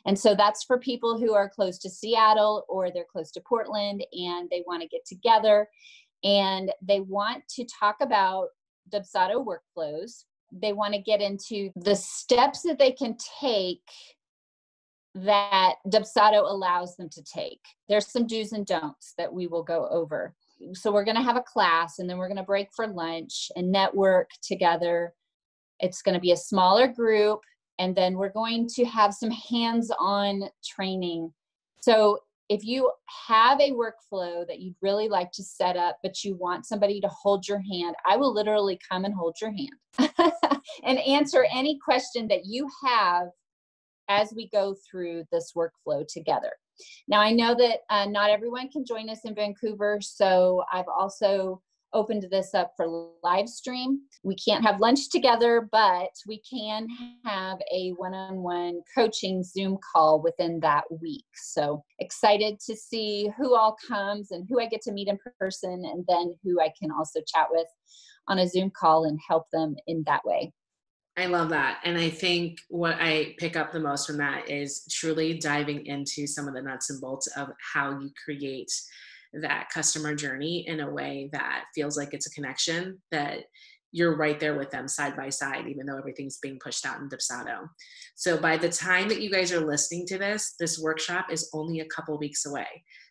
And 0.05 0.17
so 0.17 0.35
that's 0.35 0.63
for 0.63 0.77
people 0.79 1.19
who 1.19 1.33
are 1.33 1.49
close 1.49 1.77
to 1.79 1.89
Seattle 1.89 2.65
or 2.69 2.91
they're 2.91 3.05
close 3.11 3.31
to 3.31 3.41
Portland 3.41 4.05
and 4.13 4.49
they 4.49 4.63
want 4.67 4.81
to 4.81 4.87
get 4.87 5.05
together. 5.05 5.67
and 6.23 6.71
they 6.81 7.01
want 7.01 7.43
to 7.49 7.65
talk 7.65 7.97
about 8.01 8.47
Dubsado 8.89 9.45
workflows. 9.45 10.23
They 10.51 10.73
want 10.73 10.93
to 10.93 11.01
get 11.01 11.21
into 11.21 11.71
the 11.75 11.95
steps 11.95 12.61
that 12.63 12.79
they 12.79 12.91
can 12.91 13.17
take 13.41 13.81
that 15.15 15.75
Dubsado 15.87 16.49
allows 16.49 16.95
them 16.95 17.09
to 17.09 17.23
take. 17.23 17.61
There's 17.87 18.11
some 18.11 18.25
do's 18.25 18.51
and 18.51 18.65
don'ts 18.65 19.13
that 19.17 19.31
we 19.31 19.47
will 19.47 19.63
go 19.63 19.87
over. 19.89 20.33
So 20.73 20.91
we're 20.91 21.05
going 21.05 21.17
to 21.17 21.23
have 21.23 21.35
a 21.35 21.43
class 21.43 21.99
and 21.99 22.09
then 22.09 22.17
we're 22.17 22.27
going 22.27 22.37
to 22.37 22.43
break 22.43 22.69
for 22.75 22.87
lunch 22.87 23.51
and 23.55 23.71
network 23.71 24.29
together. 24.41 25.13
It's 25.79 26.01
going 26.01 26.15
to 26.15 26.21
be 26.21 26.31
a 26.31 26.37
smaller 26.37 26.87
group 26.87 27.41
and 27.79 27.95
then 27.95 28.17
we're 28.17 28.29
going 28.29 28.67
to 28.75 28.85
have 28.85 29.13
some 29.13 29.31
hands-on 29.31 30.43
training. 30.63 31.33
So 31.81 32.19
if 32.49 32.63
you 32.63 32.91
have 33.27 33.59
a 33.59 33.71
workflow 33.71 34.45
that 34.47 34.59
you'd 34.59 34.75
really 34.81 35.07
like 35.07 35.31
to 35.33 35.43
set 35.43 35.75
up, 35.75 35.97
but 36.03 36.23
you 36.23 36.35
want 36.35 36.65
somebody 36.65 37.01
to 37.01 37.07
hold 37.07 37.47
your 37.47 37.61
hand, 37.71 37.95
I 38.05 38.15
will 38.17 38.33
literally 38.33 38.79
come 38.89 39.05
and 39.05 39.13
hold 39.13 39.35
your 39.41 39.51
hand 39.51 40.11
and 40.83 40.99
answer 40.99 41.45
any 41.51 41.79
question 41.83 42.27
that 42.27 42.45
you 42.45 42.69
have 42.85 43.27
as 44.09 44.33
we 44.35 44.49
go 44.49 44.75
through 44.89 45.23
this 45.31 45.53
workflow 45.55 46.05
together. 46.07 46.51
Now, 47.07 47.21
I 47.21 47.31
know 47.31 47.55
that 47.55 47.79
uh, 47.89 48.05
not 48.05 48.29
everyone 48.29 48.69
can 48.69 48.85
join 48.85 49.09
us 49.09 49.21
in 49.25 49.35
Vancouver, 49.35 49.99
so 50.01 50.63
I've 50.71 50.87
also 50.87 51.61
opened 51.93 52.25
this 52.31 52.53
up 52.53 52.73
for 52.75 53.11
live 53.23 53.47
stream. 53.47 53.99
We 54.23 54.35
can't 54.35 54.65
have 54.65 54.79
lunch 54.79 55.09
together, 55.09 55.67
but 55.71 56.09
we 56.27 56.41
can 56.49 56.87
have 57.25 57.59
a 57.71 57.91
one 57.97 58.13
on 58.13 58.37
one 58.37 58.81
coaching 58.95 59.43
Zoom 59.43 59.77
call 59.93 60.21
within 60.21 60.59
that 60.61 60.85
week. 61.01 61.25
So 61.35 61.83
excited 61.99 62.59
to 62.67 62.75
see 62.75 63.29
who 63.37 63.55
all 63.55 63.77
comes 63.87 64.31
and 64.31 64.45
who 64.49 64.59
I 64.59 64.65
get 64.65 64.81
to 64.83 64.91
meet 64.91 65.07
in 65.07 65.19
person, 65.39 65.83
and 65.85 66.03
then 66.07 66.35
who 66.43 66.59
I 66.59 66.71
can 66.79 66.91
also 66.91 67.19
chat 67.27 67.47
with 67.51 67.67
on 68.27 68.39
a 68.39 68.47
Zoom 68.47 68.71
call 68.75 69.05
and 69.05 69.19
help 69.27 69.43
them 69.51 69.75
in 69.87 70.03
that 70.07 70.21
way. 70.25 70.51
I 71.15 71.27
love 71.27 71.49
that. 71.49 71.79
And 71.83 71.97
I 71.97 72.09
think 72.09 72.57
what 72.69 72.97
I 72.99 73.35
pick 73.37 73.55
up 73.55 73.71
the 73.71 73.79
most 73.79 74.07
from 74.07 74.17
that 74.17 74.49
is 74.49 74.85
truly 74.89 75.37
diving 75.37 75.85
into 75.85 76.25
some 76.25 76.47
of 76.47 76.55
the 76.55 76.61
nuts 76.61 76.89
and 76.89 76.99
bolts 76.99 77.27
of 77.37 77.49
how 77.73 77.99
you 77.99 78.09
create 78.25 78.71
that 79.33 79.69
customer 79.71 80.15
journey 80.15 80.67
in 80.67 80.79
a 80.79 80.91
way 80.91 81.29
that 81.31 81.65
feels 81.75 81.97
like 81.97 82.13
it's 82.13 82.27
a 82.27 82.31
connection 82.31 82.99
that 83.11 83.43
you're 83.91 84.17
right 84.17 84.39
there 84.39 84.57
with 84.57 84.71
them 84.71 84.87
side 84.87 85.15
by 85.15 85.29
side, 85.29 85.67
even 85.67 85.85
though 85.85 85.97
everything's 85.97 86.39
being 86.39 86.57
pushed 86.57 86.83
out 86.83 86.99
in 86.99 87.09
Dubsado. 87.09 87.69
So 88.15 88.37
by 88.37 88.57
the 88.57 88.69
time 88.69 89.07
that 89.09 89.21
you 89.21 89.29
guys 89.29 89.51
are 89.51 89.59
listening 89.59 90.07
to 90.07 90.17
this, 90.17 90.55
this 90.59 90.79
workshop 90.79 91.27
is 91.31 91.49
only 91.53 91.79
a 91.79 91.85
couple 91.85 92.17
weeks 92.17 92.45
away. 92.47 92.65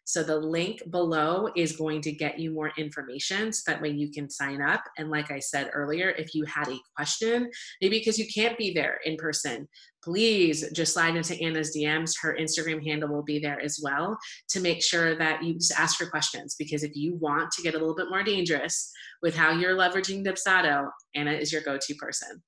So 0.04 0.22
the 0.22 0.36
link 0.36 0.82
below 0.90 1.48
is 1.56 1.76
going 1.76 2.00
to 2.02 2.12
get 2.12 2.38
you 2.38 2.52
more 2.52 2.72
information 2.76 3.52
so 3.52 3.70
that 3.70 3.80
way 3.80 3.90
you 3.90 4.10
can 4.10 4.28
sign 4.28 4.60
up. 4.60 4.82
And 4.98 5.10
like 5.10 5.30
I 5.30 5.38
said 5.38 5.70
earlier, 5.72 6.10
if 6.10 6.34
you 6.34 6.44
had 6.44 6.68
a 6.68 6.78
question, 6.96 7.50
maybe 7.80 7.98
because 7.98 8.18
you 8.18 8.26
can't 8.32 8.58
be 8.58 8.72
there 8.72 8.98
in 9.04 9.16
person, 9.16 9.68
please 10.02 10.68
just 10.72 10.94
slide 10.94 11.16
into 11.16 11.40
Anna's 11.40 11.76
DMs. 11.76 12.14
Her 12.20 12.36
Instagram 12.38 12.84
handle 12.84 13.08
will 13.08 13.22
be 13.22 13.38
there 13.38 13.60
as 13.60 13.80
well 13.82 14.18
to 14.48 14.60
make 14.60 14.82
sure 14.82 15.14
that 15.16 15.42
you 15.42 15.54
just 15.54 15.78
ask 15.78 15.98
her 16.00 16.06
questions. 16.06 16.56
Because 16.58 16.82
if 16.82 16.96
you 16.96 17.14
want 17.16 17.52
to 17.52 17.62
get 17.62 17.74
a 17.74 17.78
little 17.78 17.94
bit 17.94 18.10
more 18.10 18.24
dangerous 18.24 18.90
with 19.22 19.36
how 19.36 19.52
you're 19.52 19.76
leveraging 19.76 20.26
Dubsado, 20.26 20.88
Anna 21.14 21.32
is 21.32 21.52
your 21.52 21.62
go 21.62 21.78
to 21.80 21.94
person. 21.94 22.42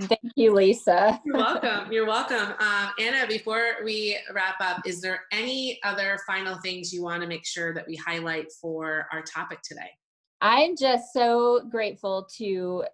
Thank 0.00 0.32
you, 0.36 0.52
Lisa. 0.52 1.20
You're 1.24 1.36
welcome. 1.36 1.92
You're 1.92 2.06
welcome. 2.06 2.54
Um, 2.58 2.90
Anna, 2.98 3.26
before 3.26 3.76
we 3.84 4.18
wrap 4.32 4.56
up, 4.60 4.86
is 4.86 5.00
there 5.00 5.22
any 5.32 5.80
other 5.84 6.18
final 6.26 6.56
things 6.58 6.92
you 6.92 7.02
want 7.02 7.22
to 7.22 7.28
make 7.28 7.44
sure 7.44 7.74
that 7.74 7.86
we 7.86 7.96
highlight 7.96 8.46
for 8.60 9.06
our 9.12 9.22
topic 9.22 9.60
today? 9.62 9.90
I'm 10.40 10.76
just 10.76 11.12
so 11.12 11.62
grateful 11.70 12.28
to 12.38 12.84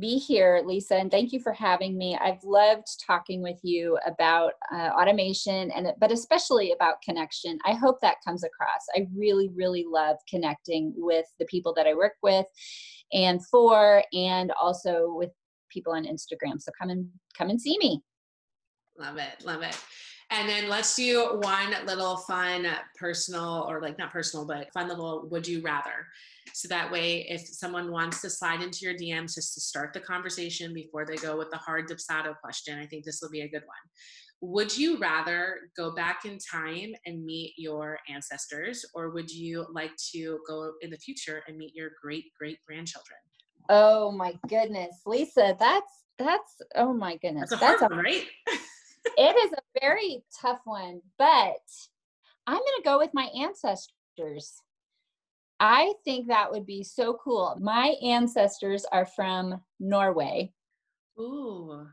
be 0.00 0.18
here, 0.18 0.62
Lisa, 0.64 0.96
and 0.96 1.10
thank 1.10 1.32
you 1.32 1.40
for 1.40 1.52
having 1.52 1.96
me. 1.96 2.16
I've 2.20 2.42
loved 2.44 2.86
talking 3.06 3.42
with 3.42 3.58
you 3.62 3.98
about 4.06 4.52
uh, 4.72 4.90
automation 4.90 5.70
and 5.70 5.92
but 6.00 6.12
especially 6.12 6.72
about 6.72 7.02
connection. 7.02 7.58
I 7.64 7.72
hope 7.72 8.00
that 8.00 8.16
comes 8.26 8.44
across. 8.44 8.86
I 8.94 9.06
really, 9.14 9.50
really 9.54 9.84
love 9.88 10.16
connecting 10.28 10.92
with 10.96 11.26
the 11.38 11.46
people 11.46 11.72
that 11.74 11.86
I 11.86 11.94
work 11.94 12.14
with 12.22 12.46
and 13.12 13.44
for, 13.46 14.02
and 14.12 14.52
also 14.60 15.12
with 15.14 15.30
people 15.70 15.92
on 15.92 16.04
Instagram. 16.04 16.60
So 16.60 16.72
come 16.80 16.90
and 16.90 17.08
come 17.36 17.50
and 17.50 17.60
see 17.60 17.76
me. 17.78 18.02
Love 18.98 19.18
it. 19.18 19.44
Love 19.44 19.62
it. 19.62 19.78
And 20.30 20.48
then 20.48 20.68
let's 20.68 20.94
do 20.94 21.38
one 21.40 21.74
little 21.86 22.18
fun 22.18 22.66
personal 22.98 23.64
or 23.68 23.80
like 23.80 23.98
not 23.98 24.12
personal, 24.12 24.46
but 24.46 24.70
fun 24.72 24.88
little 24.88 25.26
would 25.30 25.48
you 25.48 25.62
rather. 25.62 26.06
So 26.54 26.68
that 26.68 26.90
way, 26.90 27.26
if 27.28 27.46
someone 27.46 27.90
wants 27.90 28.20
to 28.22 28.30
slide 28.30 28.62
into 28.62 28.80
your 28.82 28.94
DMs 28.94 29.34
just 29.34 29.54
to 29.54 29.60
start 29.60 29.92
the 29.92 30.00
conversation 30.00 30.74
before 30.74 31.06
they 31.06 31.16
go 31.16 31.36
with 31.36 31.50
the 31.50 31.56
hard 31.56 31.88
Dubsado 31.88 32.34
question, 32.42 32.78
I 32.78 32.86
think 32.86 33.04
this 33.04 33.20
will 33.22 33.30
be 33.30 33.42
a 33.42 33.48
good 33.48 33.62
one. 33.62 33.76
Would 34.40 34.76
you 34.76 34.98
rather 34.98 35.58
go 35.76 35.94
back 35.94 36.24
in 36.24 36.38
time 36.38 36.92
and 37.06 37.24
meet 37.24 37.54
your 37.56 37.98
ancestors, 38.08 38.84
or 38.94 39.10
would 39.10 39.30
you 39.30 39.66
like 39.72 39.90
to 40.12 40.38
go 40.46 40.72
in 40.80 40.90
the 40.90 40.98
future 40.98 41.42
and 41.48 41.56
meet 41.56 41.74
your 41.74 41.90
great 42.00 42.26
great 42.38 42.58
grandchildren? 42.66 43.18
Oh 43.68 44.12
my 44.12 44.38
goodness, 44.48 45.02
Lisa, 45.06 45.56
that's 45.58 46.04
that's 46.18 46.60
oh 46.76 46.92
my 46.92 47.16
goodness, 47.16 47.50
that's 47.50 47.62
a, 47.62 47.64
that's 47.64 47.82
a 47.82 47.88
one, 47.88 47.98
right? 47.98 48.26
it 49.16 49.36
is 49.44 49.52
a 49.52 49.80
very 49.80 50.22
tough 50.40 50.60
one, 50.64 51.00
but 51.18 51.56
I'm 52.46 52.56
going 52.56 52.78
to 52.78 52.82
go 52.84 52.98
with 52.98 53.10
my 53.12 53.28
ancestors. 53.38 54.62
I 55.60 55.92
think 56.04 56.28
that 56.28 56.50
would 56.50 56.66
be 56.66 56.84
so 56.84 57.18
cool. 57.22 57.56
My 57.60 57.94
ancestors 58.02 58.84
are 58.92 59.06
from 59.06 59.60
Norway. 59.80 60.52
Ooh. 61.18 61.86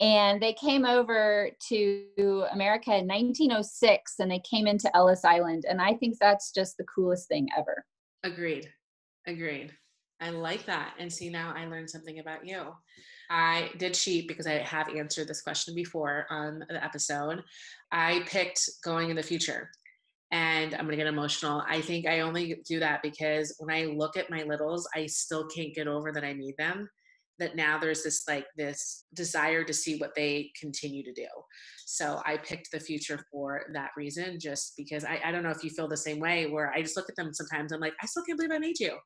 And 0.00 0.42
they 0.42 0.54
came 0.54 0.84
over 0.84 1.50
to 1.68 2.46
America 2.52 2.90
in 2.96 3.06
1906 3.06 4.14
and 4.18 4.30
they 4.30 4.40
came 4.40 4.66
into 4.66 4.94
Ellis 4.96 5.24
Island. 5.24 5.64
And 5.68 5.80
I 5.80 5.94
think 5.94 6.16
that's 6.18 6.50
just 6.50 6.76
the 6.76 6.84
coolest 6.84 7.28
thing 7.28 7.48
ever. 7.56 7.84
Agreed. 8.24 8.68
Agreed. 9.26 9.72
I 10.20 10.30
like 10.30 10.64
that. 10.66 10.94
And 10.98 11.12
see, 11.12 11.28
now 11.28 11.52
I 11.54 11.66
learned 11.66 11.90
something 11.90 12.18
about 12.18 12.46
you. 12.46 12.72
I 13.30 13.70
did 13.78 13.94
cheat 13.94 14.28
because 14.28 14.46
I 14.46 14.54
have 14.54 14.88
answered 14.88 15.28
this 15.28 15.42
question 15.42 15.74
before 15.74 16.26
on 16.30 16.64
the 16.68 16.82
episode. 16.82 17.42
I 17.92 18.22
picked 18.26 18.68
going 18.82 19.10
in 19.10 19.16
the 19.16 19.22
future 19.22 19.70
and 20.34 20.74
I'm 20.74 20.84
gonna 20.84 20.96
get 20.96 21.06
emotional. 21.06 21.62
I 21.68 21.80
think 21.80 22.08
I 22.08 22.20
only 22.20 22.60
do 22.66 22.80
that 22.80 23.02
because 23.02 23.54
when 23.60 23.74
I 23.74 23.84
look 23.84 24.16
at 24.16 24.30
my 24.30 24.42
littles, 24.42 24.88
I 24.92 25.06
still 25.06 25.46
can't 25.46 25.72
get 25.72 25.86
over 25.86 26.10
that 26.10 26.24
I 26.24 26.32
need 26.32 26.56
them. 26.58 26.90
That 27.38 27.54
now 27.54 27.78
there's 27.78 28.02
this 28.02 28.24
like 28.26 28.46
this 28.56 29.04
desire 29.14 29.62
to 29.62 29.72
see 29.72 29.96
what 29.98 30.12
they 30.16 30.50
continue 30.60 31.04
to 31.04 31.12
do. 31.12 31.28
So 31.86 32.20
I 32.26 32.38
picked 32.38 32.72
the 32.72 32.80
future 32.80 33.24
for 33.30 33.62
that 33.74 33.90
reason, 33.96 34.40
just 34.40 34.72
because 34.76 35.04
I, 35.04 35.20
I 35.24 35.30
don't 35.30 35.44
know 35.44 35.50
if 35.50 35.62
you 35.62 35.70
feel 35.70 35.86
the 35.86 35.96
same 35.96 36.18
way, 36.18 36.46
where 36.46 36.72
I 36.72 36.82
just 36.82 36.96
look 36.96 37.08
at 37.08 37.14
them 37.14 37.32
sometimes, 37.32 37.70
I'm 37.70 37.80
like, 37.80 37.94
I 38.02 38.06
still 38.06 38.24
can't 38.24 38.36
believe 38.36 38.52
I 38.52 38.58
made 38.58 38.80
you 38.80 38.98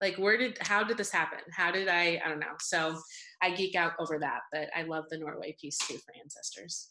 like 0.00 0.16
where 0.16 0.38
did 0.38 0.56
how 0.62 0.82
did 0.82 0.96
this 0.96 1.10
happen 1.10 1.40
how 1.54 1.70
did 1.70 1.86
i 1.86 2.18
i 2.24 2.28
don't 2.30 2.38
know 2.38 2.56
so 2.58 2.98
i 3.42 3.50
geek 3.50 3.74
out 3.74 3.92
over 3.98 4.18
that 4.18 4.40
but 4.50 4.70
i 4.74 4.82
love 4.84 5.04
the 5.10 5.18
norway 5.18 5.54
piece 5.60 5.76
too 5.76 5.98
for 5.98 6.14
ancestors 6.18 6.88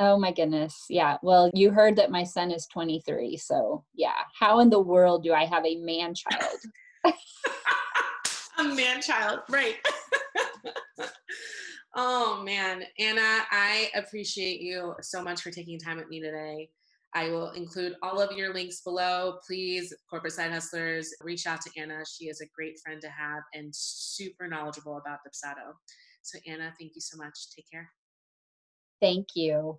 oh 0.00 0.18
my 0.18 0.32
goodness 0.32 0.86
yeah 0.88 1.18
well 1.22 1.50
you 1.54 1.70
heard 1.70 1.94
that 1.94 2.10
my 2.10 2.24
son 2.24 2.50
is 2.50 2.66
23 2.66 3.36
so 3.36 3.84
yeah 3.94 4.24
how 4.38 4.58
in 4.60 4.70
the 4.70 4.80
world 4.80 5.22
do 5.22 5.32
i 5.32 5.44
have 5.44 5.64
a 5.64 5.76
man 5.76 6.14
child 6.14 6.58
a 8.58 8.64
man 8.64 9.00
child 9.00 9.40
right 9.50 9.76
oh 11.96 12.42
man 12.44 12.82
anna 12.98 13.44
i 13.50 13.90
appreciate 13.94 14.60
you 14.60 14.94
so 15.02 15.22
much 15.22 15.42
for 15.42 15.50
taking 15.50 15.78
time 15.78 15.98
with 15.98 16.08
me 16.08 16.20
today 16.20 16.68
I 17.12 17.28
will 17.28 17.50
include 17.50 17.96
all 18.04 18.20
of 18.20 18.36
your 18.36 18.54
links 18.54 18.82
below. 18.82 19.38
Please, 19.44 19.92
corporate 20.08 20.32
side 20.32 20.52
hustlers, 20.52 21.12
reach 21.20 21.44
out 21.44 21.60
to 21.62 21.70
Anna. 21.76 22.04
She 22.06 22.26
is 22.26 22.40
a 22.40 22.46
great 22.54 22.78
friend 22.84 23.00
to 23.00 23.08
have 23.08 23.42
and 23.52 23.74
super 23.74 24.46
knowledgeable 24.46 24.96
about 24.96 25.18
Dubsado. 25.26 25.72
So, 26.22 26.38
Anna, 26.46 26.72
thank 26.78 26.94
you 26.94 27.00
so 27.00 27.16
much. 27.16 27.50
Take 27.56 27.68
care. 27.68 27.90
Thank 29.00 29.28
you. 29.34 29.78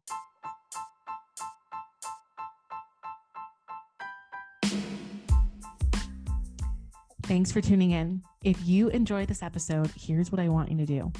Thanks 7.24 7.52
for 7.52 7.62
tuning 7.62 7.92
in. 7.92 8.22
If 8.44 8.58
you 8.66 8.90
enjoyed 8.90 9.28
this 9.28 9.42
episode, 9.42 9.92
here's 9.96 10.32
what 10.32 10.42
I 10.42 10.50
want 10.50 10.72
you 10.72 10.78
to 10.78 10.86
do 10.86 11.12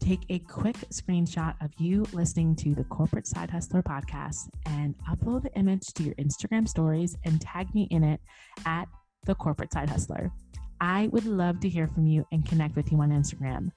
take 0.00 0.20
a 0.30 0.38
quick 0.38 0.76
screenshot 0.90 1.54
of 1.62 1.70
you 1.78 2.06
listening 2.14 2.56
to 2.56 2.74
the 2.74 2.84
Corporate 2.84 3.26
Side 3.26 3.50
Hustler 3.50 3.82
podcast 3.82 4.48
and 4.64 4.94
upload 5.10 5.42
the 5.42 5.52
image 5.54 5.86
to 5.94 6.02
your 6.02 6.14
Instagram 6.14 6.66
stories 6.66 7.16
and 7.26 7.38
tag 7.40 7.74
me 7.74 7.86
in 7.90 8.02
it 8.02 8.20
at 8.64 8.88
the 9.26 9.34
Corporate 9.34 9.72
Side 9.72 9.90
Hustler. 9.90 10.32
I 10.80 11.08
would 11.08 11.26
love 11.26 11.60
to 11.60 11.68
hear 11.68 11.86
from 11.86 12.06
you 12.06 12.26
and 12.32 12.48
connect 12.48 12.76
with 12.76 12.90
you 12.90 12.98
on 13.02 13.10
Instagram. 13.10 13.70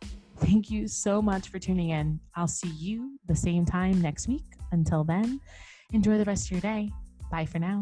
Thank 0.43 0.69
you 0.69 0.89
so 0.89 1.21
much 1.21 1.47
for 1.47 1.57
tuning 1.57 1.89
in. 1.89 2.19
I'll 2.35 2.47
see 2.47 2.67
you 2.67 3.17
the 3.27 3.35
same 3.35 3.65
time 3.65 4.01
next 4.01 4.27
week. 4.27 4.43
Until 4.71 5.05
then, 5.05 5.39
enjoy 5.93 6.17
the 6.17 6.25
rest 6.25 6.47
of 6.47 6.51
your 6.51 6.61
day. 6.61 6.91
Bye 7.31 7.45
for 7.45 7.59
now. 7.59 7.81